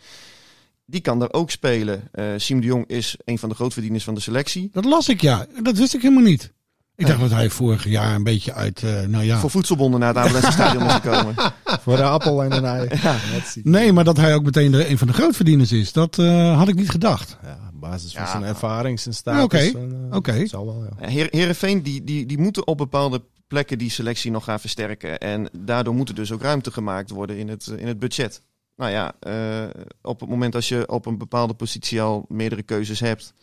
Die 0.86 1.02
kan 1.02 1.22
er 1.22 1.34
ook 1.34 1.52
spelen. 1.52 2.04
Eh 2.12 2.26
Siem 2.38 2.60
de 2.62 2.66
Jong 2.68 2.88
is 2.88 3.16
een 3.26 3.40
van 3.40 3.50
de 3.50 3.56
grootverdieners 3.56 4.04
van 4.04 4.14
de 4.14 4.20
selectie. 4.22 4.70
Dat 4.74 4.86
las 4.86 5.10
ik, 5.10 5.22
ja. 5.22 5.46
Dat 5.64 5.78
wist 5.78 5.94
ik 5.94 6.02
helemaal 6.02 6.24
niet. 6.24 6.52
Ik 6.96 7.08
dacht 7.08 7.20
dat 7.20 7.30
hij 7.32 7.50
vorig 7.50 7.88
jaar 7.88 8.16
een 8.16 8.24
beetje 8.24 8.54
uit, 8.54 8.84
eh, 8.84 9.02
nou 9.02 9.24
ja. 9.24 9.40
Voor 9.40 9.50
voedselbonden 9.50 10.00
naar 10.00 10.10
het 10.16 10.18
Abelense 10.18 10.52
stadion 10.52 10.86
is 10.86 10.94
gekomen. 10.94 11.36
Voor 11.84 11.96
de 11.96 12.04
appel 12.04 12.44
en 12.44 12.52
een 12.52 12.66
ei. 12.66 12.88
Ja. 13.04 13.16
Nee, 13.64 13.92
maar 13.94 14.04
dat 14.04 14.18
hij 14.18 14.36
ook 14.36 14.44
meteen 14.44 14.72
de, 14.72 14.90
een 14.90 14.98
van 14.98 15.08
de 15.08 15.14
grootverdieners 15.14 15.72
is, 15.72 15.92
dat 15.94 16.18
eh, 16.20 16.58
had 16.58 16.68
ik 16.68 16.76
niet 16.76 16.90
gedacht. 16.90 17.38
Ja, 17.44 17.60
op 17.74 17.80
basis 17.82 18.12
van 18.14 18.22
Ja. 18.24 18.32
zijn 18.32 18.44
ervaring, 18.44 19.00
zijn 19.00 19.16
status. 19.16 19.44
Oké, 19.44 19.58
en, 19.58 20.08
eh, 20.12 20.18
oké. 20.18 20.46
Zal 20.48 20.66
wel, 20.66 20.88
ja. 21.00 21.08
Heer, 21.08 21.28
Heerenveen 21.32 21.82
die, 21.84 22.04
die, 22.04 22.26
die 22.26 22.38
moeten 22.40 22.68
op 22.68 22.78
bepaalde 22.78 23.22
plekken 23.52 23.78
die 23.78 23.90
selectie 23.90 24.32
nog 24.32 24.44
gaan 24.44 24.60
versterken. 24.60 25.20
En 25.20 25.50
daardoor 25.52 25.94
moet 25.94 26.10
er 26.10 26.16
dus 26.16 26.32
ook 26.32 26.42
ruimte 26.42 26.72
gemaakt 26.72 27.10
worden 27.10 27.38
in 27.38 27.48
het, 27.48 27.68
in 27.68 27.88
het 27.88 28.00
budget. 28.00 28.42
Nou 28.76 28.92
ja, 28.92 29.14
eh, 29.20 29.70
op 30.02 30.20
het 30.20 30.30
moment 30.30 30.56
als 30.56 30.70
je 30.70 30.90
op 30.90 31.06
een 31.06 31.18
bepaalde 31.18 31.54
positie 31.54 32.02
al 32.02 32.26
meerdere 32.28 32.64
keuzes 32.64 33.00
hebt. 33.00 33.34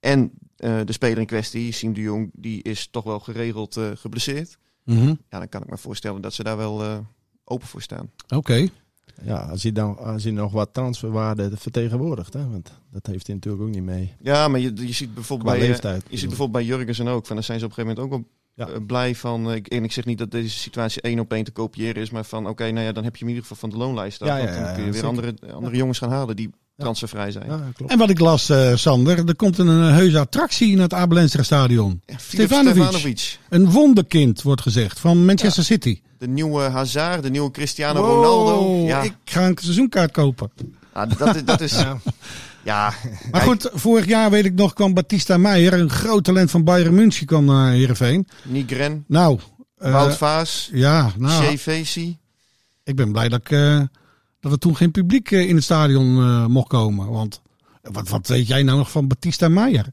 En 0.00 0.30
eh, 0.56 0.80
de 0.84 0.92
speler 0.92 1.18
in 1.18 1.26
kwestie, 1.26 1.72
Siem 1.72 1.92
de 1.92 2.00
Jong, 2.00 2.30
die 2.34 2.62
is 2.62 2.88
toch 2.90 3.04
wel 3.04 3.20
geregeld 3.20 3.76
eh, 3.76 3.90
geblesseerd. 3.94 4.58
Mhm. 4.84 5.14
Ja, 5.30 5.38
dan 5.38 5.48
kan 5.48 5.62
ik 5.62 5.70
me 5.70 5.78
voorstellen 5.78 6.22
dat 6.22 6.34
ze 6.34 6.42
daar 6.42 6.56
wel 6.56 6.82
eh, 6.82 6.98
open 7.44 7.66
voor 7.66 7.82
staan. 7.82 8.10
Oké. 8.28 8.68
Ja, 9.22 9.36
als 9.36 9.62
hij, 9.62 9.72
dan, 9.72 9.98
als 9.98 10.22
hij 10.22 10.32
nog 10.32 10.52
wat 10.52 10.74
transferwaarde 10.74 11.50
vertegenwoordigt. 11.56 12.32
Hè? 12.32 12.48
Want 12.48 12.72
dat 12.90 13.06
heeft 13.06 13.26
hij 13.26 13.34
natuurlijk 13.34 13.64
ook 13.64 13.74
niet 13.74 13.82
mee. 13.82 14.14
Ja, 14.20 14.48
maar 14.48 14.60
je, 14.60 14.72
je 14.74 14.92
ziet 14.92 15.14
bijvoorbeeld 15.14 15.50
Qua 15.50 15.58
bij, 15.58 15.68
leeftijd. 15.68 16.04
je 16.08 16.16
ziet 16.16 16.28
bijvoorbeeld 16.28 16.64
bij 16.66 16.76
Jurgensen 16.76 17.08
ook. 17.08 17.26
Van, 17.26 17.36
dan 17.36 17.44
zijn 17.44 17.58
ze 17.58 17.64
op 17.64 17.70
een 17.70 17.76
gegeven 17.76 17.96
moment 18.02 18.14
ook 18.14 18.22
wel 18.22 18.32
Ja. 18.54 18.66
eh, 18.68 18.74
blij 18.86 19.14
van. 19.14 19.50
eh, 19.50 19.54
ik- 19.56 19.66
En 19.66 19.84
ik 19.84 19.92
zeg 19.92 20.04
niet 20.04 20.18
dat 20.18 20.30
deze 20.30 20.58
situatie 20.58 21.02
één 21.02 21.18
op 21.18 21.32
één 21.32 21.44
te 21.44 21.50
kopiëren 21.50 22.02
is, 22.02 22.10
maar 22.10 22.24
van 22.24 22.46
oké, 22.48 22.70
nou 22.70 22.86
ja, 22.86 22.92
dan 22.92 23.04
heb 23.04 23.12
je 23.16 23.24
hem 23.24 23.28
in 23.28 23.34
ieder 23.34 23.48
geval 23.48 23.68
van 23.68 23.78
de 23.78 23.84
loonlijst 23.84 24.22
af. 24.22 24.28
Ja, 24.28 24.36
ja, 24.36 24.44
want 24.44 24.64
dan 24.64 24.74
kun 24.74 24.84
je 24.84 24.90
weer 24.92 25.06
andere, 25.06 25.34
andere 25.54 25.76
jongens 25.76 25.98
gaan 25.98 26.10
halen 26.10 26.36
die 26.36 26.50
transfervrij 26.76 27.30
zijn. 27.30 27.72
Klopt. 27.74 27.92
En 27.92 27.98
wat 27.98 28.10
ik 28.10 28.18
las, 28.18 28.48
eh, 28.48 28.74
Sander, 28.76 29.28
er 29.28 29.36
komt 29.36 29.58
een, 29.58 29.66
heuse 29.68 30.18
attractie 30.18 30.70
in 30.70 30.78
het 30.78 30.92
Abelensra 30.94 31.42
stadion. 31.42 32.00
Stefanovic. 32.16 32.82
Stefanovic. 32.82 33.38
Een 33.48 33.70
wonderkind, 33.70 34.42
wordt 34.42 34.60
gezegd, 34.62 35.00
van 35.00 35.24
Manchester 35.24 35.64
City. 35.64 36.00
De 36.18 36.28
nieuwe 36.28 36.60
Hazard, 36.62 37.22
de 37.22 37.30
nieuwe 37.30 37.50
Cristiano 37.50 38.00
Wow, 38.00 38.10
Ronaldo. 38.14 38.86
Ja, 38.86 39.02
Ik 39.02 39.14
ga 39.24 39.46
een 39.46 39.56
seizoenkaart 39.60 40.10
kopen. 40.10 40.50
Ah, 40.92 41.10
dat, 41.18 41.34
is- 41.36 41.44
dat 41.44 41.60
is. 41.60 41.72
ja. 42.64 42.94
Maar 43.30 43.40
goed, 43.40 43.70
vorig 43.72 44.06
jaar 44.06 44.30
weet 44.30 44.44
ik 44.44 44.54
nog 44.54 44.72
kwam 44.72 44.94
Batista 44.94 45.36
Meijer, 45.36 45.72
een 45.72 45.90
groot 45.90 46.24
talent 46.24 46.50
van 46.50 46.64
Bayern 46.64 46.94
München, 46.94 47.26
kwam 47.26 47.44
naar 47.44 47.72
Heerenveen. 47.72 48.28
Nigren, 48.42 49.04
Nou, 49.08 49.38
eh, 49.76 49.92
Wout 49.92 50.16
Vaas, 50.16 50.70
ja, 50.72 51.12
nou, 51.18 51.58
Facey. 51.58 52.18
ik 52.84 52.96
ben 52.96 53.12
blij 53.12 53.28
dat, 53.28 53.40
ik, 53.40 53.50
eh, 53.50 53.80
dat 54.40 54.52
er 54.52 54.58
toen 54.58 54.76
geen 54.76 54.90
publiek 54.90 55.30
eh, 55.30 55.48
in 55.48 55.54
het 55.54 55.64
stadion 55.64 56.50
mocht 56.50 56.68
komen. 56.68 57.10
Want 57.10 57.40
wat, 57.82 58.08
wat 58.08 58.26
weet 58.26 58.46
jij 58.46 58.62
nou 58.62 58.78
nog 58.78 58.90
van 58.90 59.08
Batista 59.08 59.48
Meijer? 59.48 59.86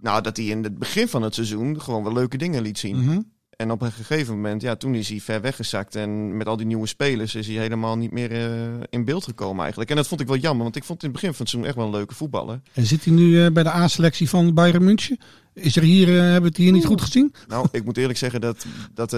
Nou, 0.00 0.22
dat 0.22 0.36
hij 0.36 0.46
in 0.46 0.64
het 0.64 0.78
begin 0.78 1.08
van 1.08 1.22
het 1.22 1.34
seizoen 1.34 1.80
gewoon 1.80 2.02
wel 2.02 2.12
leuke 2.12 2.36
dingen 2.36 2.62
liet 2.62 2.78
zien. 2.78 2.96
Mhm. 3.04 3.20
En 3.56 3.70
op 3.70 3.82
een 3.82 3.92
gegeven 3.92 4.34
moment, 4.34 4.62
ja, 4.62 4.76
toen 4.76 4.94
is 4.94 5.08
hij 5.08 5.20
ver 5.20 5.40
weggezakt. 5.40 5.94
En 5.94 6.36
met 6.36 6.46
al 6.46 6.56
die 6.56 6.66
nieuwe 6.66 6.86
spelers 6.86 7.34
is 7.34 7.46
hij 7.46 7.56
helemaal 7.56 7.96
niet 7.96 8.10
meer 8.10 8.32
eh, 8.32 8.82
in 8.90 9.04
beeld 9.04 9.24
gekomen 9.24 9.60
eigenlijk. 9.60 9.90
En 9.90 9.96
dat 9.96 10.08
vond 10.08 10.20
ik 10.20 10.26
wel 10.26 10.36
jammer, 10.36 10.62
want 10.62 10.76
ik 10.76 10.84
vond 10.84 11.02
in 11.02 11.08
het 11.08 11.20
begin 11.20 11.34
van 11.34 11.40
het 11.40 11.48
seizoen 11.48 11.68
echt 11.68 11.78
wel 11.78 11.86
een 11.86 11.98
leuke 11.98 12.14
voetballer. 12.14 12.60
En 12.72 12.86
zit 12.86 13.04
hij 13.04 13.12
nu 13.14 13.44
eh, 13.44 13.52
bij 13.52 13.62
de 13.62 13.68
A-selectie 13.68 14.28
van 14.28 14.54
Bayern 14.54 14.84
München? 14.84 15.18
Is 15.54 15.76
er 15.76 15.82
hier, 15.82 16.08
eh, 16.08 16.14
hebben 16.22 16.40
we 16.40 16.48
het 16.48 16.56
hier 16.56 16.72
niet 16.72 16.84
goed 16.84 17.00
gezien? 17.00 17.34
Nou, 17.46 17.68
ik 17.70 17.84
moet 17.84 17.96
eerlijk 17.96 18.18
zeggen 18.18 18.40
dat, 18.40 18.66
dat 18.94 19.16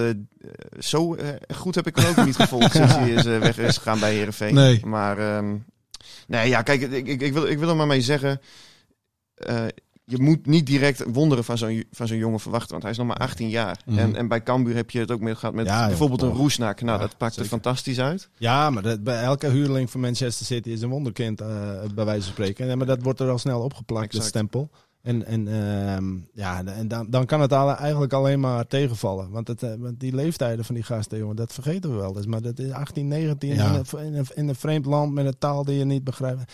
zo 0.79 1.15
goed 1.55 1.75
heb 1.75 1.87
ik 1.87 1.95
hem 1.95 2.09
ook 2.09 2.25
niet 2.25 2.35
gevolgd 2.35 2.71
sinds 2.71 2.95
hij 2.95 3.09
is, 3.09 3.23
weg 3.23 3.57
is 3.57 3.77
gegaan 3.77 3.99
bij 3.99 4.13
Herenveen. 4.13 4.53
Nee. 4.53 4.85
Maar 4.85 5.17
ehm, 5.17 5.55
nee, 6.27 6.49
ja, 6.49 6.61
kijk, 6.61 6.81
ik, 6.81 7.07
ik, 7.07 7.21
ik, 7.21 7.33
wil, 7.33 7.47
ik 7.47 7.59
wil 7.59 7.69
er 7.69 7.75
maar 7.75 7.87
mee 7.87 8.01
zeggen. 8.01 8.41
Je 10.11 10.21
moet 10.21 10.45
niet 10.45 10.65
direct 10.65 11.03
wonderen 11.11 11.43
van 11.43 11.57
zo'n 11.57 11.83
van 11.91 12.07
zo'n 12.07 12.17
jongen 12.17 12.39
verwachten, 12.39 12.69
want 12.71 12.81
hij 12.81 12.91
is 12.91 12.97
nog 12.97 13.07
maar 13.07 13.17
18 13.17 13.49
jaar. 13.49 13.81
Mhm. 13.85 13.97
En, 13.97 14.15
en 14.15 14.27
bij 14.27 14.43
Cambuur 14.43 14.75
heb 14.75 14.89
je 14.91 14.99
het 14.99 15.11
ook 15.11 15.19
met, 15.21 15.37
gehad 15.37 15.55
met 15.55 15.65
Ja, 15.65 15.87
bijvoorbeeld 15.87 16.21
een. 16.21 16.29
Roesnak. 16.31 16.81
Nou, 16.81 16.99
Ja, 16.99 17.05
dat 17.05 17.17
pakt 17.17 17.35
er 17.35 17.45
fantastisch 17.45 17.99
uit. 17.99 18.29
Ja, 18.37 18.69
maar 18.69 18.83
dat, 18.83 19.03
bij 19.03 19.21
elke 19.23 19.47
huurling 19.47 19.89
van 19.89 20.01
Manchester 20.01 20.45
City 20.45 20.69
is 20.69 20.81
een 20.81 20.89
wonderkind, 20.89 21.41
eh, 21.41 21.47
bij 21.95 22.05
wijze 22.05 22.23
van 22.23 22.31
spreken. 22.31 22.67
Ja, 22.67 22.75
maar 22.75 22.85
dat 22.87 23.01
wordt 23.03 23.19
er 23.19 23.29
al 23.29 23.37
snel 23.37 23.61
opgeplakt, 23.61 24.05
dat 24.05 24.13
Exact. 24.15 24.27
stempel. 24.29 24.69
En, 25.01 25.25
en, 25.25 25.47
ehm, 25.47 26.15
ja, 26.33 26.63
en 26.65 26.87
dan, 26.87 27.09
dan 27.09 27.25
kan 27.25 27.41
het 27.41 27.51
eigenlijk 27.51 28.13
alleen 28.13 28.39
maar 28.39 28.67
tegenvallen. 28.67 29.29
Want, 29.29 29.47
het, 29.47 29.63
eh, 29.63 29.73
want 29.77 29.99
die 29.99 30.15
leeftijden 30.15 30.65
van 30.65 30.75
die 30.75 30.83
gasten, 30.83 31.17
jongen, 31.17 31.35
dat 31.35 31.53
vergeten 31.53 31.89
we 31.91 31.95
wel 31.95 32.17
eens. 32.17 32.25
Maar 32.25 32.41
dat 32.41 32.59
is 32.59 32.71
18, 32.71 33.07
19 33.07 33.53
Ja. 33.55 33.65
in, 33.67 33.73
een, 33.73 34.05
in, 34.05 34.15
een, 34.15 34.25
in 34.35 34.47
een 34.47 34.55
vreemd 34.55 34.85
land 34.85 35.13
met 35.13 35.25
een 35.25 35.37
taal 35.39 35.63
die 35.65 35.77
je 35.77 35.85
niet 35.85 36.03
begrijpt. 36.03 36.53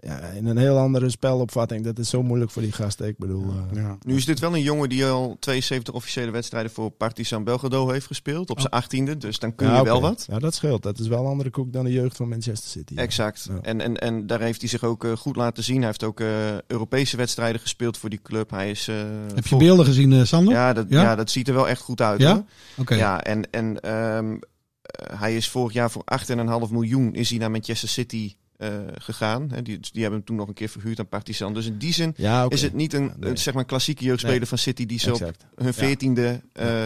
Ja, 0.00 0.18
in 0.20 0.46
een 0.46 0.56
heel 0.56 0.78
andere 0.78 1.10
spelopvatting. 1.10 1.84
Dat 1.84 1.98
is 1.98 2.08
zo 2.08 2.22
moeilijk 2.22 2.50
voor 2.50 2.62
die 2.62 2.72
gasten. 2.72 3.06
Ik 3.06 3.18
bedoel, 3.18 3.44
eh, 3.44 3.76
Ja. 3.82 3.96
Nu 4.06 4.16
is 4.16 4.24
dit 4.24 4.38
wel 4.38 4.54
een 4.54 4.62
jongen 4.62 4.88
die 4.88 5.06
al 5.06 5.36
72 5.40 5.94
officiële 5.94 6.30
wedstrijden 6.30 6.70
voor 6.72 6.90
Partizan 6.90 7.44
Belgrado 7.44 7.90
heeft 7.90 8.06
gespeeld. 8.06 8.50
Op 8.50 8.60
zijn 8.60 8.72
18e, 8.72 9.16
dus 9.18 9.38
dan 9.38 9.54
kun 9.54 9.74
je 9.74 9.82
wel 9.82 10.00
wat. 10.00 10.26
Ja, 10.30 10.38
dat 10.38 10.54
scheelt. 10.54 10.82
Dat 10.82 10.98
is 10.98 11.08
wel 11.08 11.20
een 11.20 11.26
andere 11.30 11.50
koek 11.50 11.72
dan 11.72 11.84
de 11.84 11.92
jeugd 11.92 12.16
van 12.16 12.28
Manchester 12.28 12.70
City. 12.70 12.94
Exact. 12.96 13.46
Ja. 13.48 13.58
En, 13.62 13.80
en, 13.80 13.96
en 13.96 14.26
daar 14.26 14.40
heeft 14.40 14.60
hij 14.60 14.68
zich 14.68 14.84
ook 14.84 15.04
eh, 15.04 15.12
goed 15.16 15.36
laten 15.36 15.64
zien. 15.64 15.76
Hij 15.76 15.86
heeft 15.86 16.04
ook 16.04 16.20
eh, 16.20 16.28
Europese 16.66 17.16
wedstrijden 17.16 17.60
gespeeld 17.60 17.98
voor 17.98 18.10
die 18.10 18.22
club. 18.22 18.50
Hij 18.50 18.70
is. 18.70 18.88
eh, 18.88 18.94
Heb 19.34 19.46
je 19.46 19.56
beelden 19.56 19.84
gezien, 19.84 20.12
eh, 20.12 20.22
Sander? 20.24 20.54
Ja 20.54 20.72
dat, 20.72 20.86
Ja? 20.88 21.02
ja? 21.02 21.14
dat 21.16 21.30
ziet 21.30 21.48
er 21.48 21.54
wel 21.54 21.68
echt 21.68 21.80
goed 21.80 22.00
uit. 22.00 22.20
Ja? 22.20 22.32
hoor. 22.32 22.44
Oké. 22.76 22.94
Ja, 22.94 23.22
en, 23.22 23.50
en 23.50 23.80
ehm, 23.80 24.32
eh, 24.80 25.18
hij 25.18 25.36
is 25.36 25.48
vorig 25.48 25.72
jaar 25.72 25.90
voor 25.90 26.02
8,5 26.04 26.70
miljoen 26.70 27.14
is 27.14 27.30
hij 27.30 27.38
naar 27.38 27.50
Manchester 27.50 27.88
City 27.88 28.34
eh, 28.56 28.78
gegaan. 28.94 29.50
Hè, 29.50 29.62
die, 29.62 29.78
die 29.80 30.00
hebben 30.00 30.18
hem 30.18 30.24
toen 30.24 30.36
nog 30.36 30.48
een 30.48 30.54
keer 30.54 30.68
verhuurd 30.68 30.98
aan 30.98 31.08
Partizan. 31.08 31.54
Dus 31.54 31.66
in 31.66 31.78
die 31.78 31.92
zin 31.92 32.14
Ja, 32.16 32.46
is 32.48 32.62
het 32.62 32.74
niet 32.74 32.92
een, 32.92 33.12
nee. 33.18 33.36
zeg 33.36 33.54
maar 33.54 33.64
klassieke 33.64 34.04
jeugdspeler 34.04 34.38
Nee. 34.38 34.46
van 34.48 34.58
City 34.58 34.86
die 34.86 34.98
zo 34.98 35.10
Exact. 35.10 35.46
hun 35.54 35.74
veertiende 35.74 36.40
eh 36.52 36.84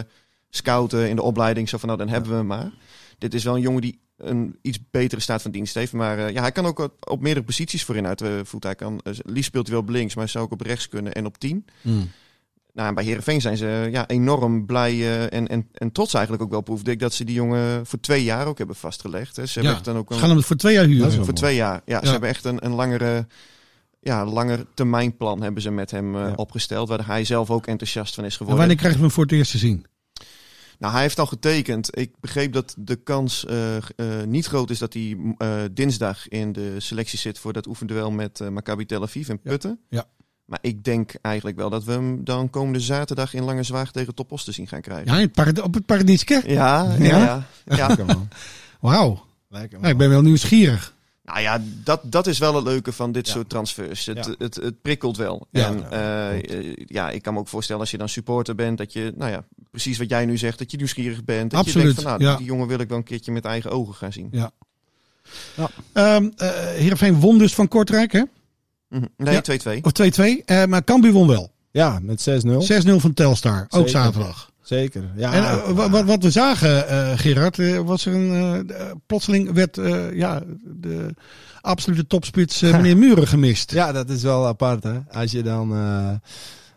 scouten 0.51 1.09
in 1.09 1.17
de 1.17 1.23
opleiding. 1.23 1.69
Zo 1.69 1.79
van, 1.79 1.89
nou, 1.89 2.01
dan 2.01 2.09
hebben 2.11 2.31
we 2.31 2.37
hem 2.37 2.47
maar. 2.47 2.71
Dit 3.19 3.35
is 3.35 3.45
wel 3.45 3.55
een 3.55 3.61
jongen 3.61 3.81
die 3.81 3.99
een 4.17 4.59
iets 4.63 4.79
betere 4.91 5.21
staat 5.21 5.43
van 5.43 5.51
dienst 5.51 5.75
heeft. 5.75 5.93
Maar 5.93 6.19
eh, 6.19 6.33
ja, 6.33 6.41
hij 6.41 6.53
kan 6.53 6.67
ook 6.67 6.79
op, 6.79 7.11
op 7.11 7.21
meerdere 7.21 7.47
posities 7.47 7.85
voorin 7.85 8.07
uit 8.07 8.19
de 8.19 8.41
voet. 8.45 8.63
Hij 8.63 8.75
kan, 8.75 9.01
liefst 9.25 9.49
speelt 9.49 9.67
hij 9.67 9.75
wel 9.77 9.85
op 9.85 9.91
links, 9.91 10.15
maar 10.15 10.25
hij 10.25 10.33
zou 10.33 10.45
ook 10.45 10.53
op 10.53 10.61
rechts 10.61 10.89
kunnen 10.89 11.13
en 11.13 11.27
op 11.27 11.39
10. 11.39 11.65
Hmm. 11.83 12.11
Nou, 12.73 12.89
en 12.89 12.95
bij 12.95 13.05
Herenveen 13.05 13.41
zijn 13.41 13.57
ze 13.57 13.89
ja, 13.93 14.09
enorm 14.09 14.67
blij 14.67 14.93
eh, 14.93 15.23
en, 15.39 15.49
en, 15.49 15.69
en 15.73 15.93
trots 15.93 16.15
eigenlijk 16.15 16.45
ook 16.45 16.51
wel, 16.51 16.61
proefde 16.61 16.91
ik, 16.91 16.99
dat 17.01 17.15
ze 17.15 17.25
die 17.25 17.35
jongen 17.35 17.87
voor 17.87 18.01
twee 18.01 18.25
jaar 18.25 18.47
ook 18.47 18.59
hebben 18.59 18.77
vastgelegd. 18.77 19.37
Hè. 19.37 19.47
Ze 19.47 19.53
hebben 19.53 19.71
Ja. 19.71 19.77
echt 19.77 19.85
dan 19.87 19.97
ook 19.97 20.11
een, 20.11 20.19
gaan 20.19 20.31
hem 20.31 20.43
voor 20.43 20.57
twee 20.57 20.75
jaar 20.75 20.85
huren. 20.85 21.11
voor 21.13 21.21
mooi. 21.21 21.33
twee 21.33 21.55
jaar. 21.55 21.83
Ja, 21.85 21.97
Ja. 21.99 22.05
ze 22.05 22.11
hebben 22.11 22.29
echt 22.29 22.45
een, 22.45 22.65
een 22.65 22.73
langere, 22.73 23.27
ja, 24.01 24.25
langer 24.25 24.67
termijnplan 24.75 25.43
hebben 25.43 25.63
ze 25.63 25.71
met 25.71 25.91
hem 25.91 26.17
eh, 26.17 26.21
Ja. 26.21 26.33
opgesteld, 26.37 26.89
waar 26.89 27.07
hij 27.07 27.25
zelf 27.25 27.51
ook 27.51 27.67
enthousiast 27.67 28.15
van 28.15 28.25
is 28.25 28.31
En 28.31 28.37
geworden. 28.37 28.59
wanneer 28.59 28.77
krijgen 28.77 28.99
we 29.01 29.05
hem 29.07 29.15
voor 29.15 29.25
het 29.25 29.33
eerst 29.33 29.51
te 29.51 29.59
zien? 29.59 29.87
Nou, 30.79 30.93
hij 30.93 31.03
heeft 31.03 31.19
al 31.19 31.27
getekend. 31.27 31.99
Ik 31.99 32.13
begreep 32.21 32.53
dat 32.53 32.75
de 32.79 32.97
kans 32.97 33.45
eh, 33.47 33.57
niet 34.27 34.47
groot 34.47 34.71
is 34.71 34.79
dat 34.79 34.93
hij 34.95 35.17
dinsdag 35.73 36.29
in 36.29 36.53
de 36.53 36.75
selectie 36.81 37.19
zit 37.19 37.39
voor 37.39 37.53
dat 37.53 37.67
oefenduel 37.67 38.11
met 38.11 38.51
Maccabi 38.51 38.87
Tel 38.87 39.03
Aviv 39.03 39.29
in 39.29 39.41
Putten. 39.41 39.81
Ja. 39.89 40.05
Maar 40.51 40.59
ik 40.63 40.85
denk 40.85 41.13
eigenlijk 41.23 41.57
wel 41.57 41.71
dat 41.71 41.85
we 41.85 41.93
hem 41.93 42.25
dan 42.25 42.51
komende 42.51 42.81
zaterdag 42.81 43.35
in 43.35 43.45
Lange 43.45 43.63
Zwaag 43.63 43.93
tegen 43.93 44.15
Topos 44.15 44.45
te 44.45 44.53
zien 44.53 44.67
gaan 44.67 44.81
krijgen. 44.81 45.31
Ja, 45.35 45.63
op 45.63 45.75
het 45.75 45.87
Paradieske? 45.87 46.43
Ja, 46.47 46.95
ja, 46.99 47.05
Ja? 47.05 47.19
ja. 47.19 47.47
ja. 47.77 47.87
Lekker 47.87 48.07
man. 48.07 48.29
Wauw. 48.81 49.25
Lekker 49.49 49.81
man. 49.81 49.91
Ik 49.91 49.97
ben 49.97 50.09
wel 50.09 50.23
nieuwsgierig. 50.23 50.95
Nou 51.25 51.41
ja, 51.41 51.63
dat, 51.85 52.01
dat 52.05 52.27
is 52.27 52.39
wel 52.39 52.55
het 52.55 52.65
leuke 52.65 52.93
van 52.93 53.13
dit 53.13 53.27
Ja. 53.27 53.33
soort 53.33 53.49
transfers. 53.49 54.07
Het, 54.07 54.27
Ja. 54.27 54.35
het, 54.39 54.55
het, 54.55 54.83
prikkelt 54.83 55.17
wel. 55.17 55.47
Ja. 55.51 55.67
en 55.67 55.79
Ja, 55.79 55.89
eh, 55.91 56.59
eh, 56.59 56.77
ja, 56.87 57.11
ik 57.11 57.23
kan 57.23 57.35
me 57.35 57.41
ook 57.41 57.49
voorstellen 57.49 57.81
als 57.81 57.91
je 57.91 57.99
dan 57.99 58.09
supporter 58.09 58.55
bent, 58.55 58.79
dat 58.79 58.93
je, 58.93 59.13
nou 59.17 59.31
ja, 59.31 59.45
precies 59.71 59.99
wat 59.99 60.09
jij 60.11 60.25
nu 60.27 60.39
zegt, 60.39 60.59
dat 60.59 60.71
je 60.71 60.77
nieuwsgierig 60.77 61.25
bent. 61.25 61.51
Dat 61.51 61.61
je 61.61 61.67
Absoluut, 61.67 61.85
denkt 61.97 62.03
van, 62.03 62.11
nou, 62.19 62.23
ja. 62.31 62.37
die 62.37 62.47
jongen 62.47 62.67
wil 62.67 62.79
ik 62.79 62.89
wel 62.89 62.99
een 62.99 63.05
keertje 63.05 63.33
met 63.33 63.45
eigen 63.45 63.71
ogen 63.71 63.95
gaan 63.95 64.13
zien. 64.13 64.29
Ja. 64.31 64.51
Ja. 65.57 65.71
Ehm, 65.93 66.31
eh, 66.37 66.49
Heerenveen 66.51 67.21
won 67.21 67.39
dus 67.39 67.55
van 67.55 67.69
Kortrijk, 67.69 68.13
hè? 68.13 68.23
Mhm. 68.91 69.05
Nee, 69.17 69.35
Ja. 69.35 69.41
2-2. 69.41 69.83
Of 69.83 69.93
2-2. 69.93 70.43
Eh, 70.45 70.65
maar 70.65 70.85
Cambuur 70.85 71.13
won 71.13 71.27
wel. 71.29 71.53
Ja, 71.71 71.99
met 72.03 72.21
6-0. 72.21 72.63
6-0 72.63 73.01
van 73.01 73.15
Telstar. 73.15 73.61
Ook 73.63 73.69
Zeker. 73.71 73.89
zaterdag. 73.91 74.51
Zeker. 74.63 75.11
Ja, 75.17 75.33
en 75.33 75.43
eh, 75.45 75.71
wa- 75.71 75.91
wa- 75.91 76.05
wat 76.05 76.23
we 76.23 76.31
zagen, 76.31 76.89
eh, 76.89 77.19
Gerard, 77.19 77.59
eh, 77.59 77.79
was 77.79 78.07
er 78.07 78.15
een... 78.15 78.31
eh, 78.69 78.81
eh, 78.81 78.91
plotseling 79.07 79.53
werd 79.53 79.79
eh, 79.79 80.13
ja, 80.17 80.43
de 80.65 81.15
absolute 81.61 82.07
topspits 82.07 82.63
eh, 82.63 82.73
meneer 82.77 82.97
Muren 82.97 83.27
gemist. 83.27 83.73
ja, 83.73 83.93
dat 83.93 84.11
is 84.11 84.23
wel 84.23 84.47
apart, 84.47 84.83
hè. 84.83 84.99
Als 85.13 85.31
je 85.31 85.43
dan... 85.43 85.73
eh, 85.75 86.11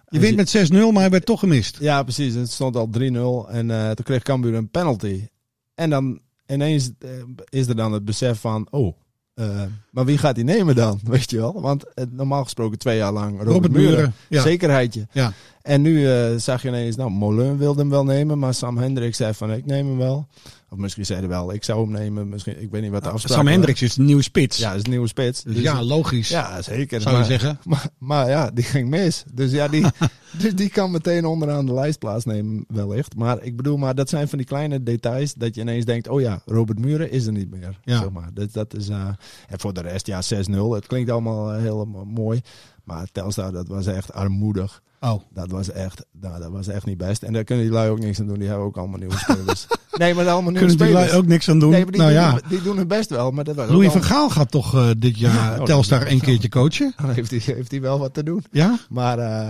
Je 0.10 0.19
wint 0.19 0.36
met 0.36 0.71
6-0, 0.71 0.76
maar 0.91 1.02
hij 1.02 1.10
werd 1.10 1.26
toch 1.26 1.39
gemist. 1.39 1.78
Ja, 1.80 2.04
precies. 2.04 2.34
Het 2.34 2.52
stond 2.52 2.76
al 2.76 2.89
3-0 2.99 3.49
en 3.52 3.71
eh, 3.71 3.86
toen 3.91 4.06
kreeg 4.06 4.23
Cambuur 4.23 4.54
een 4.54 4.69
penalty. 4.69 5.28
En 5.76 5.89
dan 5.89 6.19
ineens 6.47 6.91
eh, 6.99 7.10
is 7.49 7.67
er 7.67 7.76
dan 7.76 7.91
het 7.93 8.06
besef 8.06 8.39
van, 8.39 8.67
oh, 8.69 8.97
eh, 9.34 9.62
maar 9.89 10.06
wie 10.06 10.17
gaat 10.17 10.36
die 10.36 10.43
nemen 10.43 10.76
dan? 10.76 11.00
Weet 11.12 11.30
je 11.30 11.38
wel? 11.38 11.62
Want 11.62 11.93
eh, 11.93 12.06
normaal 12.10 12.43
gesproken 12.43 12.78
twee 12.78 12.98
jaar 12.98 13.12
lang 13.12 13.32
Robert, 13.32 13.50
Robert 13.50 13.74
Muren. 13.74 13.91
Muren. 13.91 14.13
Ja. 14.28 14.41
Zekerheidje. 14.41 15.08
Ja. 15.12 15.34
En 15.63 15.82
nu 15.82 16.08
eh, 16.12 16.36
zag 16.38 16.62
je 16.62 16.67
ineens, 16.67 16.95
nou, 16.95 17.10
Molen 17.10 17.58
wilde 17.58 17.80
hem 17.82 17.89
wel 17.89 18.04
nemen, 18.04 18.39
maar 18.39 18.54
Sam 18.54 18.78
Hendricks 18.78 19.17
zei 19.17 19.34
van, 19.34 19.52
ik 19.52 19.65
neem 19.65 19.88
hem 19.88 19.97
wel. 19.97 20.28
Of 20.69 20.78
misschien 20.78 21.06
zei 21.06 21.19
hij 21.19 21.28
wel, 21.30 21.54
ik 21.54 21.63
zou 21.63 21.82
hem 21.82 21.91
nemen. 21.91 22.30
Misschien, 22.30 22.62
ik 22.62 22.71
weet 22.71 22.82
niet 22.82 22.91
wat 22.91 23.04
de 23.04 23.10
afspraak 23.10 23.38
Sam. 23.38 23.47
Hendricks 23.47 23.82
is 23.82 23.97
een 23.97 24.06
nieuwe 24.06 24.21
spits. 24.21 24.58
Ja, 24.58 24.73
is 24.73 24.84
een 24.84 24.89
nieuwe 24.89 25.08
spits. 25.08 25.43
dus 25.43 25.58
ja, 25.58 25.84
logisch. 25.84 26.30
ja, 26.30 26.62
zeker. 26.62 27.02
zou 27.02 27.13
je 27.13 27.19
Maar- 27.21 27.30
zeggen. 27.30 27.60
maar, 27.69 27.88
maar 27.97 28.30
ja, 28.30 28.52
die 28.52 28.63
ging 28.63 28.89
mis. 28.89 29.23
Dus 29.34 29.52
ja, 29.52 29.67
die, 29.67 29.86
dus 30.41 30.56
die 30.56 30.69
kan 30.69 30.91
meteen 30.91 31.26
onderaan 31.26 31.65
de 31.65 31.73
lijst 31.73 31.99
plaatsnemen, 31.99 32.65
wellicht. 32.67 33.15
Maar 33.15 33.43
ik 33.43 33.56
bedoel, 33.56 33.78
maar 33.78 33.95
dat 33.95 34.10
zijn 34.10 34.28
van 34.28 34.38
die 34.38 34.47
kleine 34.47 34.84
details 34.84 35.34
dat 35.34 35.56
je 35.56 35.62
ineens 35.62 35.86
denkt: 35.86 36.08
oh 36.08 36.21
ja, 36.21 36.41
Robert 36.45 36.80
Muren 36.80 37.12
is 37.12 37.26
er 37.26 37.32
niet 37.34 37.49
meer. 37.52 37.80
Ja. 37.84 37.99
Zeg 37.99 38.10
maar. 38.10 38.30
dat, 38.34 38.54
dat 38.54 38.73
is, 38.76 38.89
eh, 38.89 39.08
en 39.47 39.60
voor 39.60 39.73
de 39.73 39.82
rest, 39.82 40.08
ja, 40.08 40.21
6-0. 40.21 40.73
Het 40.73 40.88
klinkt 40.88 41.10
allemaal 41.12 41.54
eh, 41.54 41.62
heel 41.62 41.86
mo- 41.86 42.06
mooi. 42.06 42.41
Maar 42.84 43.08
Telstar, 43.12 43.52
dat 43.52 43.67
was 43.67 43.86
echt 43.86 44.13
armoedig. 44.13 44.82
Oh. 45.04 45.22
Dat 45.34 45.50
was 45.52 45.72
echt, 45.72 46.06
nou, 46.22 46.39
dat 46.42 46.52
was 46.52 46.68
echt 46.68 46.86
niet 46.86 46.98
best. 46.98 47.24
En 47.24 47.34
daar 47.34 47.44
kunnen 47.44 47.66
die 47.66 47.74
lui 47.74 47.89
ook 47.89 48.00
niks 48.00 48.20
aan 48.20 48.28
doen. 48.28 48.39
Die 48.39 48.48
hebben 48.48 48.66
ook 48.66 48.78
allemaal 48.78 49.00
nieuwe 49.00 49.18
spelers. 49.28 49.68
nee, 49.98 50.13
maar 50.13 50.30
allemaal 50.30 50.52
nieuwe 50.52 50.68
Kunnen 50.68 50.78
die 50.78 50.88
spelers. 50.88 51.10
lui 51.12 51.22
ook 51.22 51.28
niks 51.28 51.50
aan 51.50 51.60
doen? 51.60 51.70
Nee, 51.70 51.82
maar 51.84 51.92
die, 51.92 52.02
nou 52.02 52.13
doen, 52.13 52.22
ja, 52.22 52.39
die 52.50 52.62
doen 52.62 52.78
het 52.78 52.88
best 52.88 53.10
wel. 53.10 53.32
Maar 53.32 53.44
dat 53.44 53.56
Louis 53.56 53.92
van 53.92 54.04
Gaal 54.04 54.30
gaat 54.30 54.52
toch 54.52 54.76
eh, 54.76 54.89
dit 54.98 55.20
jaar 55.20 55.60
Oh, 55.60 55.66
Telstar 55.66 56.08
een 56.08 56.20
keertje 56.22 56.50
coachen? 56.50 56.94
Dan 57.02 57.10
heeft 57.16 57.30
hij, 57.32 57.39
heeft 57.56 57.72
hij 57.72 57.82
wel 57.82 58.00
wat 58.00 58.13
te 58.13 58.24
doen. 58.24 58.44
Ja? 58.52 58.78
Maar, 58.89 59.20
eh, 59.20 59.48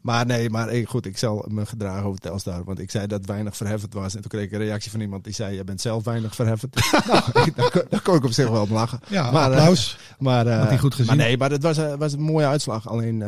maar 0.00 0.26
nee, 0.26 0.50
maar 0.50 0.72
ik, 0.72 0.88
goed, 0.88 1.06
ik 1.06 1.18
zal 1.18 1.44
me 1.48 1.66
gedragen 1.66 2.04
over 2.04 2.20
Telstar. 2.20 2.64
Want 2.64 2.78
ik 2.78 2.90
zei 2.90 3.06
dat 3.06 3.26
weinig 3.26 3.56
verheffend 3.56 3.94
was. 3.94 4.14
En 4.14 4.20
toen 4.20 4.30
kreeg 4.30 4.44
ik 4.44 4.52
een 4.52 4.58
reactie 4.58 4.90
van 4.90 5.00
iemand 5.00 5.24
die 5.24 5.34
zei: 5.34 5.56
Je 5.56 5.64
bent 5.64 5.80
zelf 5.80 6.04
weinig 6.04 6.34
verheffend. 6.34 6.74
nou, 7.06 7.22
daar, 7.54 7.70
kon- 7.70 7.84
daar 7.88 8.02
kon 8.02 8.14
ik 8.16 8.24
op 8.24 8.32
zich 8.32 8.48
wel 8.48 8.62
om 8.62 8.72
lachen. 8.72 9.00
Ja, 9.08 9.30
Maar, 9.30 9.50
eh, 9.52 9.58
applaus. 9.58 9.98
Maar, 10.18 10.48
Had 10.48 10.68
hij 10.68 10.78
goed 10.78 10.94
gezien? 10.94 11.16
Maar 11.16 11.26
nee, 11.26 11.36
maar 11.38 11.50
het 11.50 11.62
was, 11.62 11.78
was 11.98 12.12
een 12.12 12.20
mooie 12.22 12.46
uitslag. 12.46 12.88
Alleen, 12.88 13.18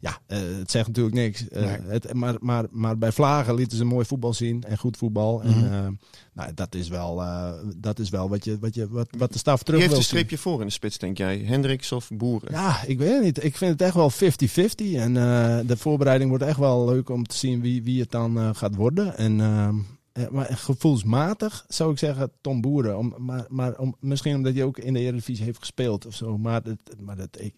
ja, 0.00 0.18
het 0.26 0.70
zegt 0.70 0.86
natuurlijk 0.86 1.07
niks. 1.12 1.48
Eh, 1.48 1.62
Nee. 1.62 1.76
het, 1.86 2.12
maar, 2.12 2.34
maar, 2.40 2.64
maar 2.70 2.98
bij 2.98 3.12
Vlagen 3.12 3.54
lieten 3.54 3.76
ze 3.76 3.84
mooi 3.84 4.04
voetbal 4.04 4.34
zien. 4.34 4.64
En 4.64 4.78
goed 4.78 4.96
voetbal. 4.96 5.38
Mhm. 5.44 5.48
En 5.48 5.72
eh, 5.72 5.88
nou, 6.32 6.54
dat 6.54 6.74
is 6.74 6.88
wel, 6.88 7.22
eh, 7.22 7.52
dat 7.76 7.98
is 7.98 8.10
wel 8.10 8.28
wat, 8.28 8.44
je, 8.44 8.58
wat, 8.58 8.74
je, 8.74 8.88
wat, 8.88 9.08
wat 9.18 9.32
de 9.32 9.38
staf 9.38 9.62
terug 9.62 9.80
heeft 9.80 9.92
een 9.92 9.96
zien. 9.98 10.06
streepje 10.06 10.38
voor 10.38 10.60
in 10.60 10.66
de 10.66 10.72
spits, 10.72 10.98
denk 10.98 11.18
jij? 11.18 11.38
Hendricks 11.38 11.92
of 11.92 12.08
Boeren? 12.12 12.52
Ja, 12.52 12.82
ik 12.86 12.98
weet 12.98 13.14
het 13.14 13.22
niet. 13.22 13.44
Ik 13.44 13.56
vind 13.56 13.70
het 13.72 13.82
echt 13.82 13.94
wel 13.94 14.10
50-50. 14.10 14.94
En 14.94 15.14
de 15.66 15.76
voorbereiding 15.76 16.30
wordt 16.30 16.44
echt 16.44 16.58
wel 16.58 16.84
leuk 16.84 17.08
om 17.08 17.26
te 17.26 17.36
zien 17.36 17.60
wie, 17.60 17.82
wie 17.82 18.00
het 18.00 18.10
dan 18.10 18.54
gaat 18.56 18.74
worden. 18.74 19.16
En, 19.16 19.40
ehm, 19.40 19.68
eh, 19.68 19.74
maar 20.30 20.46
gevoelsmatig 20.50 21.64
zou 21.68 21.90
ik 21.92 21.98
zeggen 21.98 22.30
Tom 22.40 22.60
Boeren. 22.60 22.98
Om, 22.98 23.14
maar 23.18 23.46
maar 23.48 23.78
om, 23.78 23.96
misschien 24.00 24.34
omdat 24.36 24.54
hij 24.54 24.62
ook 24.64 24.78
in 24.78 24.92
de 24.92 25.00
Eredivisie 25.00 25.44
heeft 25.44 25.58
gespeeld 25.58 26.06
of 26.06 26.14
zo. 26.14 26.38
Maar, 26.38 26.62
dat, 26.62 26.76
maar 27.00 27.16
dat, 27.16 27.28
ik, 27.40 27.54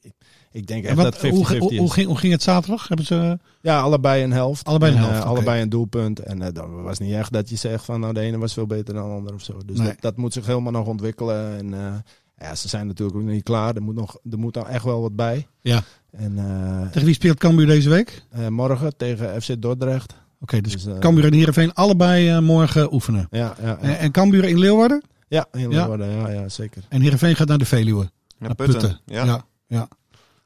ik, 0.50 0.66
denk 0.66 0.84
En 0.84 0.88
echt 0.90 0.96
wat, 1.02 1.12
dat 1.12 1.26
50-50 1.26 1.28
hoe, 1.28 1.76
hoe, 1.78 1.92
ging, 1.92 2.06
hoe 2.06 2.16
ging 2.18 2.32
het 2.32 2.42
zaterdag? 2.42 2.88
Hebben 2.88 3.06
ze... 3.06 3.38
Ja, 3.60 3.80
allebei 3.80 4.22
een 4.24 4.32
helft. 4.32 4.64
Allebei 4.66 4.92
een 4.92 4.98
En, 4.98 5.02
helft, 5.04 5.18
eh, 5.18 5.24
oké. 5.24 5.34
Allebei 5.36 5.62
een 5.62 5.68
doelpunt. 5.68 6.18
En 6.18 6.42
eh, 6.42 6.52
dat 6.52 6.66
was 6.68 6.98
niet 6.98 7.14
echt 7.14 7.32
dat 7.32 7.48
je 7.48 7.56
zegt 7.56 7.84
van 7.84 8.00
nou 8.00 8.12
de 8.14 8.20
ene 8.20 8.38
was 8.38 8.52
veel 8.52 8.66
beter 8.66 8.94
dan 8.94 9.08
de 9.08 9.14
ander 9.14 9.34
of 9.34 9.42
zo. 9.42 9.60
Dus 9.66 9.78
Nee. 9.78 9.86
dat, 9.86 10.00
dat 10.00 10.16
moet 10.16 10.32
zich 10.32 10.46
helemaal 10.46 10.72
nog 10.72 10.86
ontwikkelen. 10.86 11.56
En 11.56 11.74
eh, 11.74 11.94
ja, 12.38 12.54
ze 12.54 12.68
zijn 12.68 12.86
natuurlijk 12.86 13.16
ook 13.18 13.22
nog 13.24 13.32
niet 13.32 13.42
klaar. 13.42 13.74
Er 13.76 13.82
moet 13.82 13.94
nog, 13.94 14.18
er 14.30 14.38
moet 14.38 14.54
nog 14.54 14.68
echt 14.68 14.84
wel 14.84 15.00
wat 15.00 15.16
bij. 15.16 15.46
Ja. 15.60 15.82
En 16.10 16.38
eh, 16.38 16.86
Tegen 16.86 17.04
wie 17.04 17.14
speelt 17.14 17.38
Cambuur 17.38 17.66
deze 17.66 17.88
week? 17.88 18.24
eh, 18.30 18.48
morgen 18.48 18.96
tegen 18.96 19.42
FC 19.42 19.62
Dordrecht. 19.62 20.14
Oké, 20.40 20.60
dus, 20.60 20.72
Dus, 20.72 20.86
eh, 20.86 20.98
Cambuur 20.98 21.24
en 21.24 21.32
Heerenveen 21.32 21.74
allebei 21.74 22.28
eh, 22.28 22.38
morgen 22.38 22.92
oefenen. 22.94 23.26
Ja, 23.30 23.56
ja, 23.62 23.78
En, 23.78 23.90
ja. 23.90 23.96
en 23.96 24.10
Cambuur 24.10 24.44
in 24.44 24.58
Leeuwarden? 24.58 25.02
ja, 25.28 25.46
in. 25.52 25.68
Leeuwarden, 25.68 26.10
ja, 26.10 26.28
ja, 26.30 26.48
zeker. 26.48 26.82
En 26.88 27.00
Heerenveen 27.00 27.36
gaat 27.36 27.48
naar 27.48 27.58
de 27.58 27.64
Veluwe. 27.64 28.10
Ja, 28.38 28.46
naar 28.46 28.54
Putten. 28.54 29.00
Ja. 29.06 29.24
ja. 29.24 29.88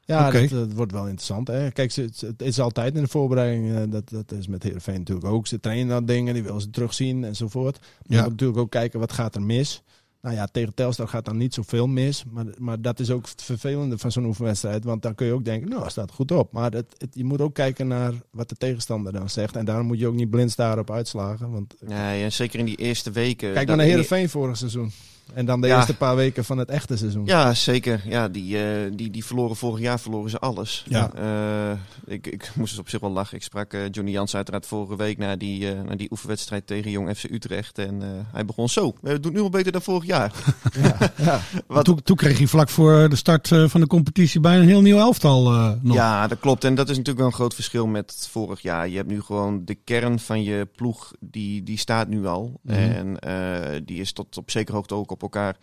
ja. 0.05 0.31
Dat, 0.31 0.49
dat 0.49 0.73
wordt 0.73 0.91
wel 0.91 1.03
interessant. 1.07 1.47
Hè. 1.47 1.71
Kijk, 1.71 1.93
het, 1.93 2.21
het 2.21 2.41
is 2.41 2.59
altijd 2.59 2.95
in 2.95 3.01
de 3.01 3.07
voorbereiding. 3.07 3.75
eh, 3.75 3.81
dat, 3.89 4.09
dat 4.09 4.31
is 4.31 4.47
met 4.47 4.63
Heerenveen 4.63 4.97
natuurlijk 4.99 5.27
ook. 5.27 5.47
Ze 5.47 5.59
trainen 5.59 5.87
dan 5.87 6.05
dingen, 6.05 6.33
die 6.33 6.43
willen 6.43 6.61
ze 6.61 6.69
terugzien 6.69 7.23
enzovoort. 7.23 7.79
Maar 7.79 7.89
Ja. 8.07 8.15
je 8.15 8.21
moet 8.21 8.31
natuurlijk 8.31 8.59
ook 8.59 8.71
kijken, 8.71 8.99
wat 8.99 9.11
gaat 9.13 9.35
er 9.35 9.41
mis? 9.41 9.83
Nou 10.25 10.37
ja, 10.37 10.45
tegen 10.51 10.73
Telstar 10.73 11.07
gaat 11.07 11.25
dan 11.25 11.37
niet 11.37 11.53
zoveel 11.53 11.87
mis. 11.87 12.23
Maar, 12.31 12.45
maar 12.57 12.81
dat 12.81 12.99
is 12.99 13.09
ook 13.11 13.27
het 13.29 13.41
vervelende 13.41 13.97
van 13.97 14.11
zo'n 14.11 14.25
oefenwedstrijd. 14.25 14.83
Want 14.83 15.01
dan 15.01 15.15
kun 15.15 15.25
je 15.25 15.33
ook 15.33 15.45
denken, 15.45 15.69
nou, 15.69 15.81
het 15.81 15.91
staat 15.91 16.11
goed 16.11 16.31
op. 16.31 16.51
Maar 16.51 16.71
het, 16.71 16.85
het- 16.97 17.09
je 17.13 17.23
moet 17.23 17.41
ook 17.41 17.53
kijken 17.53 17.87
naar 17.87 18.13
wat 18.31 18.49
de 18.49 18.55
tegenstander 18.55 19.13
dan 19.13 19.29
zegt. 19.29 19.55
En 19.55 19.65
daarom 19.65 19.85
moet 19.87 19.99
je 19.99 20.07
ook 20.07 20.13
niet 20.13 20.29
blind 20.29 20.51
staren 20.51 20.79
op 20.79 20.91
uitslagen. 20.91 21.51
Want 21.51 21.75
Nee, 21.87 22.23
en 22.23 22.31
zeker 22.31 22.59
in 22.59 22.65
die 22.65 22.75
eerste 22.75 23.11
weken. 23.11 23.53
kijk 23.53 23.67
naar 23.67 23.79
Heerenveen 23.79 24.29
vorig 24.29 24.57
seizoen. 24.57 24.91
En 25.33 25.45
dan 25.45 25.61
de 25.61 25.67
Ja. 25.67 25.75
eerste 25.75 25.95
paar 25.95 26.15
weken 26.15 26.45
van 26.45 26.57
het 26.57 26.69
echte 26.69 26.97
seizoen. 26.97 27.25
Ja, 27.25 27.53
zeker. 27.53 28.01
Ja, 28.05 28.27
die, 28.27 28.57
eh, 28.63 28.91
die, 28.93 29.09
die 29.11 29.25
verloren 29.25 29.55
vorig 29.55 29.79
jaar 29.79 29.99
verloren 29.99 30.29
ze 30.29 30.39
alles. 30.39 30.85
Ja. 30.87 31.11
Eh, 31.13 31.77
ik, 32.13 32.27
ik 32.27 32.51
moest 32.55 32.69
dus 32.71 32.79
op 32.79 32.89
zich 32.89 32.99
wel 32.99 33.11
lachen. 33.11 33.37
Ik 33.37 33.43
sprak 33.43 33.73
eh, 33.73 33.81
Johnny 33.91 34.11
Jans 34.11 34.35
uiteraard 34.35 34.65
vorige 34.65 34.95
week 34.95 35.17
na 35.17 35.35
die, 35.35 35.71
eh, 35.71 35.81
na 35.81 35.95
die 35.95 36.11
oefenwedstrijd 36.11 36.67
tegen 36.67 36.91
Jong 36.91 37.17
FC 37.17 37.23
Utrecht. 37.23 37.77
En 37.77 38.01
eh, 38.01 38.07
hij 38.31 38.45
begon 38.45 38.69
zo. 38.69 38.93
We 39.01 39.07
doen 39.19 39.21
het 39.23 39.33
nu 39.33 39.39
al 39.39 39.49
beter 39.49 39.71
dan 39.71 39.81
vorig 39.81 40.05
jaar. 40.05 40.31
Ja, 40.81 40.97
ja. 41.17 41.39
Wat- 41.67 41.85
Toen, 41.85 42.01
toen 42.03 42.15
kreeg 42.15 42.37
hij 42.37 42.47
vlak 42.47 42.69
voor 42.69 43.09
de 43.09 43.15
start 43.15 43.51
eh, 43.51 43.67
van 43.67 43.81
de 43.81 43.87
competitie 43.87 44.39
bijna 44.39 44.61
een 44.61 44.67
heel 44.67 44.81
nieuw 44.81 44.97
elftal 44.97 45.51
eh, 45.53 45.71
nog. 45.81 45.95
Ja, 45.95 46.27
dat 46.27 46.39
klopt. 46.39 46.63
En 46.63 46.75
dat 46.75 46.85
is 46.89 46.97
natuurlijk 46.97 47.17
wel 47.17 47.27
een 47.27 47.33
groot 47.33 47.53
verschil 47.53 47.87
met 47.87 48.27
vorig 48.31 48.61
jaar. 48.61 48.89
Je 48.89 48.95
hebt 48.95 49.09
nu 49.09 49.21
gewoon 49.21 49.61
de 49.65 49.75
kern 49.83 50.19
van 50.19 50.43
je 50.43 50.67
ploeg, 50.75 51.11
die, 51.19 51.63
die 51.63 51.77
staat 51.77 52.07
nu 52.07 52.25
al. 52.25 52.59
Mhm. 52.61 52.75
En 52.77 53.19
eh, 53.19 53.81
die 53.85 53.99
is 53.99 54.11
tot 54.11 54.37
op 54.37 54.51
zekere 54.51 54.75
hoogte 54.77 54.93
ook 54.95 55.11
op 55.15 55.21
elkaar 55.21 55.57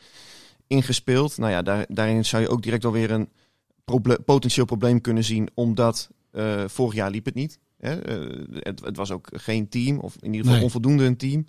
ingespeeld. 0.66 1.36
Nou 1.38 1.50
ja, 1.52 1.62
daar, 1.62 1.84
daarin 1.88 2.24
zou 2.24 2.42
je 2.42 2.48
ook 2.48 2.62
direct 2.62 2.84
alweer 2.84 3.10
een 3.10 3.28
proble- 3.84 4.18
potentieel 4.24 4.66
probleem 4.66 5.00
kunnen 5.00 5.24
zien, 5.24 5.48
omdat 5.54 6.08
eh, 6.30 6.62
vorig 6.66 6.94
jaar 6.94 7.10
liep 7.10 7.24
het 7.24 7.34
niet. 7.34 7.58
Hè? 7.78 8.00
Eh, 8.00 8.44
het, 8.52 8.80
het 8.84 8.96
was 8.96 9.10
ook 9.10 9.28
geen 9.32 9.68
team, 9.68 9.98
of 9.98 10.14
in 10.20 10.24
ieder 10.26 10.38
geval 10.40 10.54
Nee. 10.54 10.64
onvoldoende 10.64 11.04
een 11.04 11.16
team. 11.16 11.46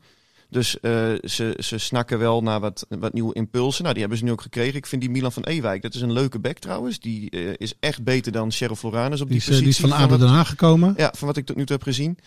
Dus 0.50 0.80
eh, 0.80 0.92
ze, 1.24 1.58
ze 1.60 1.78
snakken 1.78 2.20
wel 2.20 2.42
naar 2.44 2.60
wat, 2.60 2.86
wat 2.90 3.14
nieuwe 3.14 3.34
impulsen. 3.34 3.82
Nou, 3.82 3.94
die 3.94 4.02
hebben 4.02 4.20
ze 4.20 4.26
nu 4.26 4.32
ook 4.32 4.42
gekregen. 4.42 4.76
Ik 4.78 4.86
vind 4.86 5.02
die 5.02 5.10
Milan 5.10 5.32
van 5.32 5.44
Ewijk, 5.44 5.82
dat 5.82 5.94
is 5.94 6.02
een 6.02 6.12
leuke 6.12 6.40
back 6.40 6.58
trouwens. 6.60 7.00
Die 7.00 7.30
is 7.58 7.74
echt 7.80 8.04
beter 8.04 8.32
dan 8.32 8.52
Sheriff 8.52 8.80
Floranus 8.80 9.22
op 9.22 9.30
Die 9.30 9.40
die, 9.40 9.50
is, 9.50 9.54
eh, 9.56 9.60
die 9.60 9.70
is 9.70 9.76
positie. 9.80 9.90
van 9.98 9.98
ADO 10.06 10.10
wat- 10.10 10.20
Den 10.20 10.36
Haag 10.38 10.50
gekomen. 10.50 10.94
ja, 10.98 11.14
van 11.18 11.28
wat 11.28 11.38
ik 11.38 11.46
tot 11.46 11.56
nu 11.56 11.66
toe 11.66 11.76
heb 11.76 11.86
gezien. 11.86 12.18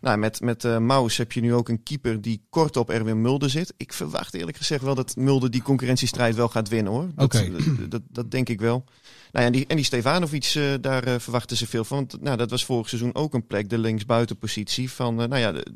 Nou, 0.00 0.18
met, 0.18 0.40
met 0.40 0.64
eh 0.64 0.78
Maus 0.78 1.16
heb 1.16 1.32
je 1.32 1.40
nu 1.40 1.54
ook 1.54 1.68
een 1.68 1.82
keeper 1.82 2.20
die 2.20 2.42
kort 2.48 2.76
op 2.76 2.90
Erwin 2.90 3.20
Mulder 3.20 3.50
zit. 3.50 3.74
Ik 3.76 3.92
verwacht 3.92 4.34
eerlijk 4.34 4.56
gezegd 4.56 4.82
wel 4.82 4.94
dat 4.94 5.16
Mulder 5.16 5.50
die 5.50 5.62
concurrentiestrijd 5.62 6.34
wel 6.34 6.48
gaat 6.48 6.68
winnen 6.68 6.92
hoor. 6.92 7.08
Dat, 7.14 7.24
Oké. 7.24 7.50
dat, 7.50 7.90
dat, 7.90 8.02
dat 8.08 8.30
denk 8.30 8.48
ik 8.48 8.60
wel. 8.60 8.84
Nou 9.32 9.44
ja, 9.44 9.44
en 9.44 9.52
die, 9.52 9.66
en 9.66 9.76
die 9.76 9.84
Stefanovic, 9.84 10.52
eh, 10.54 10.74
daar 10.80 11.04
eh, 11.04 11.18
verwachten 11.18 11.56
ze 11.56 11.66
veel 11.66 11.84
van. 11.84 11.96
Want 11.96 12.22
nou, 12.22 12.36
dat 12.36 12.50
was 12.50 12.64
vorig 12.64 12.88
seizoen 12.88 13.14
ook 13.14 13.34
een 13.34 13.46
plek, 13.46 13.68
de 13.68 13.78
linksbuitenpositie. 13.78 14.90
Van, 14.90 15.22
eh, 15.22 15.28
nou 15.28 15.40
ja, 15.40 15.52
de, 15.52 15.66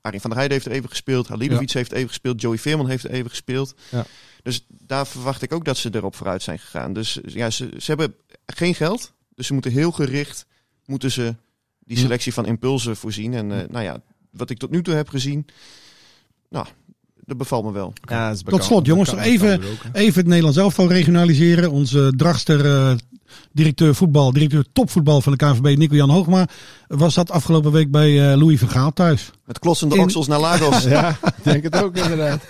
van 0.00 0.30
der 0.30 0.34
Heijden 0.34 0.52
heeft 0.52 0.66
er 0.66 0.72
even 0.72 0.88
gespeeld. 0.88 1.28
Halilovic 1.28 1.70
heeft 1.70 1.92
even 1.92 2.08
gespeeld. 2.08 2.40
Joey 2.40 2.58
Veerman 2.58 2.88
heeft 2.88 3.04
er 3.04 3.10
even 3.10 3.30
gespeeld. 3.30 3.74
Ja. 3.90 4.06
Dus 4.42 4.66
daar 4.68 5.06
verwacht 5.06 5.42
ik 5.42 5.52
ook 5.52 5.64
dat 5.64 5.76
ze 5.76 5.88
erop 5.92 6.14
vooruit 6.14 6.42
zijn 6.42 6.58
gegaan. 6.58 6.92
Dus 6.92 7.18
ja, 7.22 7.50
ze, 7.50 7.68
ze 7.78 7.84
hebben 7.86 8.14
geen 8.46 8.74
geld. 8.74 9.12
Dus 9.34 9.46
ze 9.46 9.52
moeten 9.52 9.70
heel 9.70 9.90
gericht 9.90 10.46
moeten 10.88 11.10
ze 11.10 11.34
die 11.88 11.98
selectie 11.98 12.32
van 12.32 12.46
impulsen 12.46 12.96
voorzien. 12.96 13.34
En 13.34 13.52
eh, 13.52 13.68
nou 13.68 13.84
ja, 13.84 14.00
wat 14.30 14.50
ik 14.50 14.58
tot 14.58 14.70
nu 14.70 14.82
toe 14.82 14.94
heb 14.94 15.08
gezien, 15.08 15.46
nou, 16.48 16.66
dat 17.24 17.36
bevalt 17.36 17.64
me 17.64 17.72
wel. 17.72 17.92
Ja, 18.04 18.30
is 18.30 18.42
Tot 18.42 18.64
slot, 18.64 18.86
jongens, 18.86 19.12
even, 19.12 19.60
even 19.92 20.18
het 20.18 20.26
Nederlands 20.26 20.58
elftal 20.58 20.88
regionaliseren. 20.88 21.70
Onze 21.70 22.12
dragster, 22.16 22.66
eh, 22.66 22.96
directeur 23.52 23.94
voetbal, 23.94 24.32
directeur 24.32 24.64
topvoetbal 24.72 25.20
van 25.20 25.32
de 25.32 25.38
KNVB, 25.38 25.76
Nico-Jan 25.76 26.10
Hoogma, 26.10 26.48
was 26.86 27.14
dat 27.14 27.30
afgelopen 27.30 27.72
week 27.72 27.90
bij 27.90 28.30
eh, 28.30 28.38
Louis 28.38 28.58
van 28.58 28.68
Gaal 28.68 28.92
thuis. 28.92 29.30
Met 29.44 29.58
klotsende 29.58 29.94
In- 29.94 30.00
oksels 30.00 30.26
naar 30.26 30.40
Lagos. 30.40 30.84
Ja, 30.98 31.08
ik 31.08 31.44
denk 31.44 31.62
het 31.62 31.82
ook 31.82 31.96
inderdaad. 31.96 32.42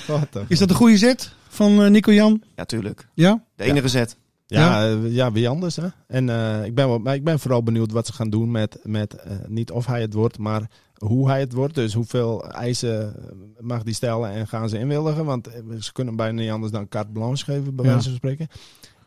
Is 0.48 0.58
dat 0.58 0.70
een 0.70 0.76
goede 0.76 0.96
zet? 0.98 1.32
van 1.48 1.82
eh, 1.82 1.90
Nico 1.90 2.12
Jan? 2.12 2.42
Ja, 2.56 2.64
tuurlijk. 2.64 3.08
Ja? 3.14 3.44
De 3.56 3.64
enige 3.64 3.88
zet. 3.88 4.16
Ja, 4.58 4.84
ja. 4.84 4.98
ja, 5.06 5.32
wie 5.32 5.48
anders. 5.48 5.76
Hè? 5.76 5.86
En 6.06 6.28
eh, 6.30 6.64
ik, 6.64 6.74
ben 6.74 6.88
wel, 6.88 6.98
maar 6.98 7.14
ik 7.14 7.24
ben 7.24 7.38
vooral 7.40 7.62
benieuwd 7.62 7.92
wat 7.92 8.06
ze 8.06 8.12
gaan 8.12 8.30
doen 8.30 8.50
met, 8.50 8.78
met 8.82 9.14
eh, 9.14 9.32
niet 9.48 9.70
of 9.70 9.86
hij 9.86 10.00
het 10.00 10.14
wordt, 10.14 10.38
maar 10.38 10.70
hoe 10.96 11.28
hij 11.28 11.40
het 11.40 11.52
wordt. 11.52 11.74
Dus 11.74 11.94
hoeveel 11.94 12.48
eisen 12.50 13.14
mag 13.60 13.82
die 13.82 13.94
stellen 13.94 14.30
en 14.30 14.46
gaan 14.48 14.68
ze 14.68 14.78
inwilligen. 14.78 15.24
Want 15.24 15.46
eh, 15.46 15.60
ze 15.80 15.92
kunnen 15.92 16.16
bijna 16.16 16.40
niet 16.40 16.50
anders 16.50 16.72
dan 16.72 16.88
carte 16.88 17.10
blanche 17.12 17.44
geven, 17.44 17.74
bij 17.74 17.84
Ja. 17.84 17.90
wijze 17.90 18.08
van 18.08 18.16
spreken. 18.16 18.48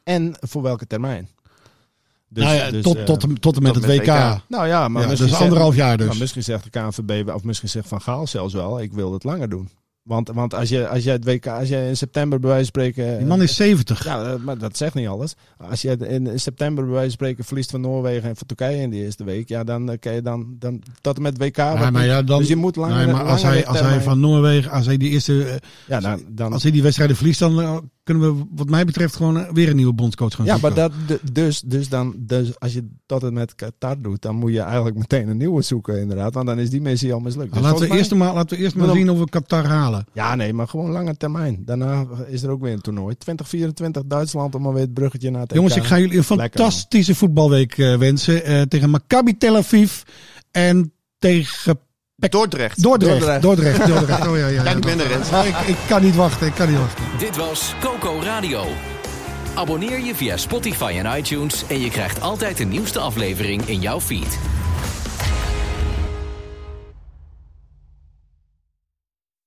En 0.04 0.34
voor 0.40 0.62
welke 0.62 0.88
termijn. 0.88 1.30
Dus, 2.30 2.44
nou 2.44 2.56
ja, 2.56 2.72
dus, 2.72 2.84
tot, 2.84 2.96
eh, 2.98 3.04
tot, 3.04 3.24
en- 3.24 3.40
tot 3.40 3.56
en 3.56 3.64
met 3.64 3.74
tot 3.74 3.84
het 3.86 3.92
WK. 3.92 4.06
WK. 4.06 4.42
nou 4.48 4.68
ja, 4.68 4.88
maar 4.88 5.02
Ja, 5.04 5.08
dus 5.10 5.20
zegt- 5.20 5.42
anderhalf 5.42 5.76
jaar 5.76 5.98
dus. 5.98 6.08
nou, 6.08 6.20
misschien 6.20 6.44
zegt 6.44 6.64
de 6.64 6.70
KNVB, 6.70 7.30
of 7.30 7.44
misschien 7.44 7.70
zegt 7.70 7.88
Van 7.88 8.02
Gaal 8.02 8.28
zelfs 8.28 8.54
wel, 8.54 8.82
ik 8.82 8.94
wil 8.94 9.14
het 9.14 9.24
langer 9.24 9.50
doen. 9.50 9.70
Want, 10.04 10.30
want 10.30 10.54
als, 10.54 10.70
je, 10.70 10.88
als 10.88 11.04
je 11.04 11.10
het 11.10 11.26
WK, 11.26 11.48
als 11.48 11.70
je 11.70 11.88
in 11.88 11.98
september 11.98 12.40
bij 12.40 12.50
wijze 12.50 12.72
van 12.74 12.82
spreken... 12.82 13.18
Die 13.18 13.28
man 13.28 13.42
is 13.42 13.56
70. 13.56 14.04
Ja, 14.04 14.24
eh, 14.24 14.36
maar 14.40 14.58
dat 14.58 14.78
zegt 14.78 14.94
niet 14.94 15.08
alles. 15.08 15.36
Als 15.58 15.82
je 15.82 15.98
in 15.98 16.40
september 16.40 16.84
bij 16.84 16.94
wijze 16.94 17.08
van 17.08 17.18
spreken 17.18 17.44
verliest 17.44 17.72
van 17.72 17.82
Noorwegen 17.82 18.30
en 18.30 18.36
van 18.36 18.48
Turkije 18.48 18.82
in 18.82 18.90
de 18.90 18.96
eerste 18.98 19.24
week, 19.24 19.50
ja, 19.50 19.64
dan 19.64 19.92
eh, 19.92 20.00
kan 20.00 20.14
je 20.14 20.22
dan, 20.22 20.56
dan 20.60 20.82
tot 21.02 21.16
en 21.16 21.22
met 21.22 21.38
WK. 21.38 21.56
Ja, 21.58 21.78
wat 21.78 21.92
maar 21.92 22.02
niet. 22.02 22.12
ja, 22.12 22.22
dan, 22.22 22.40
dus 22.40 22.48
je 22.48 22.56
moet 22.56 22.76
langer. 22.76 22.96
nee, 22.96 23.14
maar 23.14 23.24
als 23.24 23.44
hij, 23.44 23.66
als 23.66 23.80
hij 23.80 24.02
van 24.02 24.20
Noorwegen, 24.20 24.72
als 24.72 24.86
hij 24.86 24.98
die 24.98 25.10
eerste, 25.10 25.44
eh, 25.44 25.56
ja, 25.88 26.00
dan, 26.00 26.24
dan, 26.30 26.54
als 26.54 26.64
hij 26.64 26.72
die 26.72 26.84
wedstrijden 26.84 27.16
verliest, 27.16 27.40
dan 27.40 27.90
kunnen 28.04 28.36
we, 28.38 28.44
wat 28.56 28.70
mij 28.70 28.86
betreft, 28.86 29.16
gewoon 29.16 29.38
eh, 29.40 29.52
weer 29.54 29.70
een 29.70 29.76
nieuwe 29.76 29.94
bondscoach 29.94 30.36
gaan 30.36 30.46
ja, 30.46 30.58
maar 30.62 30.72
zoeken. 30.72 30.92
dat, 31.08 31.20
dus, 31.34 31.62
dus, 31.62 31.90
dan, 31.90 32.16
dus 32.18 32.60
als 32.60 32.74
je 32.74 32.88
en 33.08 33.34
met 33.34 33.56
Qatar 33.56 34.02
doet, 34.02 34.22
dan 34.22 34.36
moet 34.36 34.52
je 34.52 34.60
eigenlijk 34.60 34.98
meteen 34.98 35.28
een 35.28 35.38
nieuwe 35.38 35.62
zoeken, 35.62 36.00
inderdaad. 36.00 36.34
Want 36.34 36.46
dan 36.48 36.60
is 36.60 36.70
die 36.70 36.82
missie 36.82 37.14
al 37.14 37.20
mislukt. 37.20 37.54
Dus 37.54 37.62
Nou, 37.62 37.74
laten, 37.74 37.90
we 37.90 37.98
eerst 37.98 38.16
maar, 38.16 38.34
laten 38.34 38.58
we 38.58 38.64
eerst 38.64 38.76
maar 38.76 38.86
Maar 38.86 38.96
dan- 38.96 39.06
zien 39.06 39.14
of 39.16 39.20
we 39.20 39.30
Qatar 39.30 39.66
halen. 39.66 40.06
Ja, 40.14 40.36
nee, 40.36 40.54
maar 40.54 40.68
gewoon 40.68 40.92
lange 40.92 41.18
termijn. 41.18 41.62
Daarna 41.66 42.06
is 42.28 42.44
er 42.44 42.50
ook 42.50 42.62
weer 42.62 42.74
een 42.74 42.82
toernooi. 42.82 43.16
2024 43.18 44.04
Duitsland 44.06 44.56
om 44.56 44.66
alweer 44.66 44.82
het 44.82 44.94
bruggetje 44.94 45.30
naar 45.32 45.42
het 45.42 45.54
Jongens, 45.54 45.76
ik 45.76 45.84
ga 45.84 46.00
jullie 46.00 46.18
een 46.18 46.26
Lekker, 46.38 46.60
fantastische 46.60 47.16
voetbalweek 47.16 47.78
eh, 47.78 47.98
wensen. 47.98 48.44
eh, 48.44 48.62
tegen 48.62 48.90
Maccabi 48.90 49.38
Tel 49.38 49.56
Aviv 49.56 50.02
en 50.52 50.94
tegen 51.20 51.80
Dordrecht. 52.32 52.84
Dordrecht. 52.84 53.20
Dordrecht. 53.20 53.42
Dordrecht. 53.42 53.88
Dordrecht. 53.94 54.28
Oh, 54.28 54.38
ja, 54.38 54.48
ja, 54.48 54.48
Ja, 54.48 54.64
ja, 54.64 54.72
ik 54.72 54.80
ben 54.80 54.98
Rens. 55.08 55.30
ik, 55.30 55.68
ik 55.68 55.78
kan 55.88 56.04
niet 56.04 56.16
wachten, 56.16 56.48
ik 56.48 56.54
kan 56.54 56.70
niet 56.70 56.78
wachten. 56.80 57.04
Dit 57.18 57.36
was 57.38 57.74
Coco 57.82 58.20
Radio. 58.24 58.66
Abonneer 59.54 60.00
je 60.00 60.16
via 60.16 60.38
Spotify 60.38 60.96
en 61.04 61.18
iTunes 61.18 61.64
en 61.68 61.82
je 61.82 61.90
krijgt 61.90 62.22
altijd 62.22 62.58
de 62.58 62.64
nieuwste 62.66 63.00
aflevering 63.00 63.62
in 63.66 63.80
jouw 63.80 64.00
feed. 64.02 64.40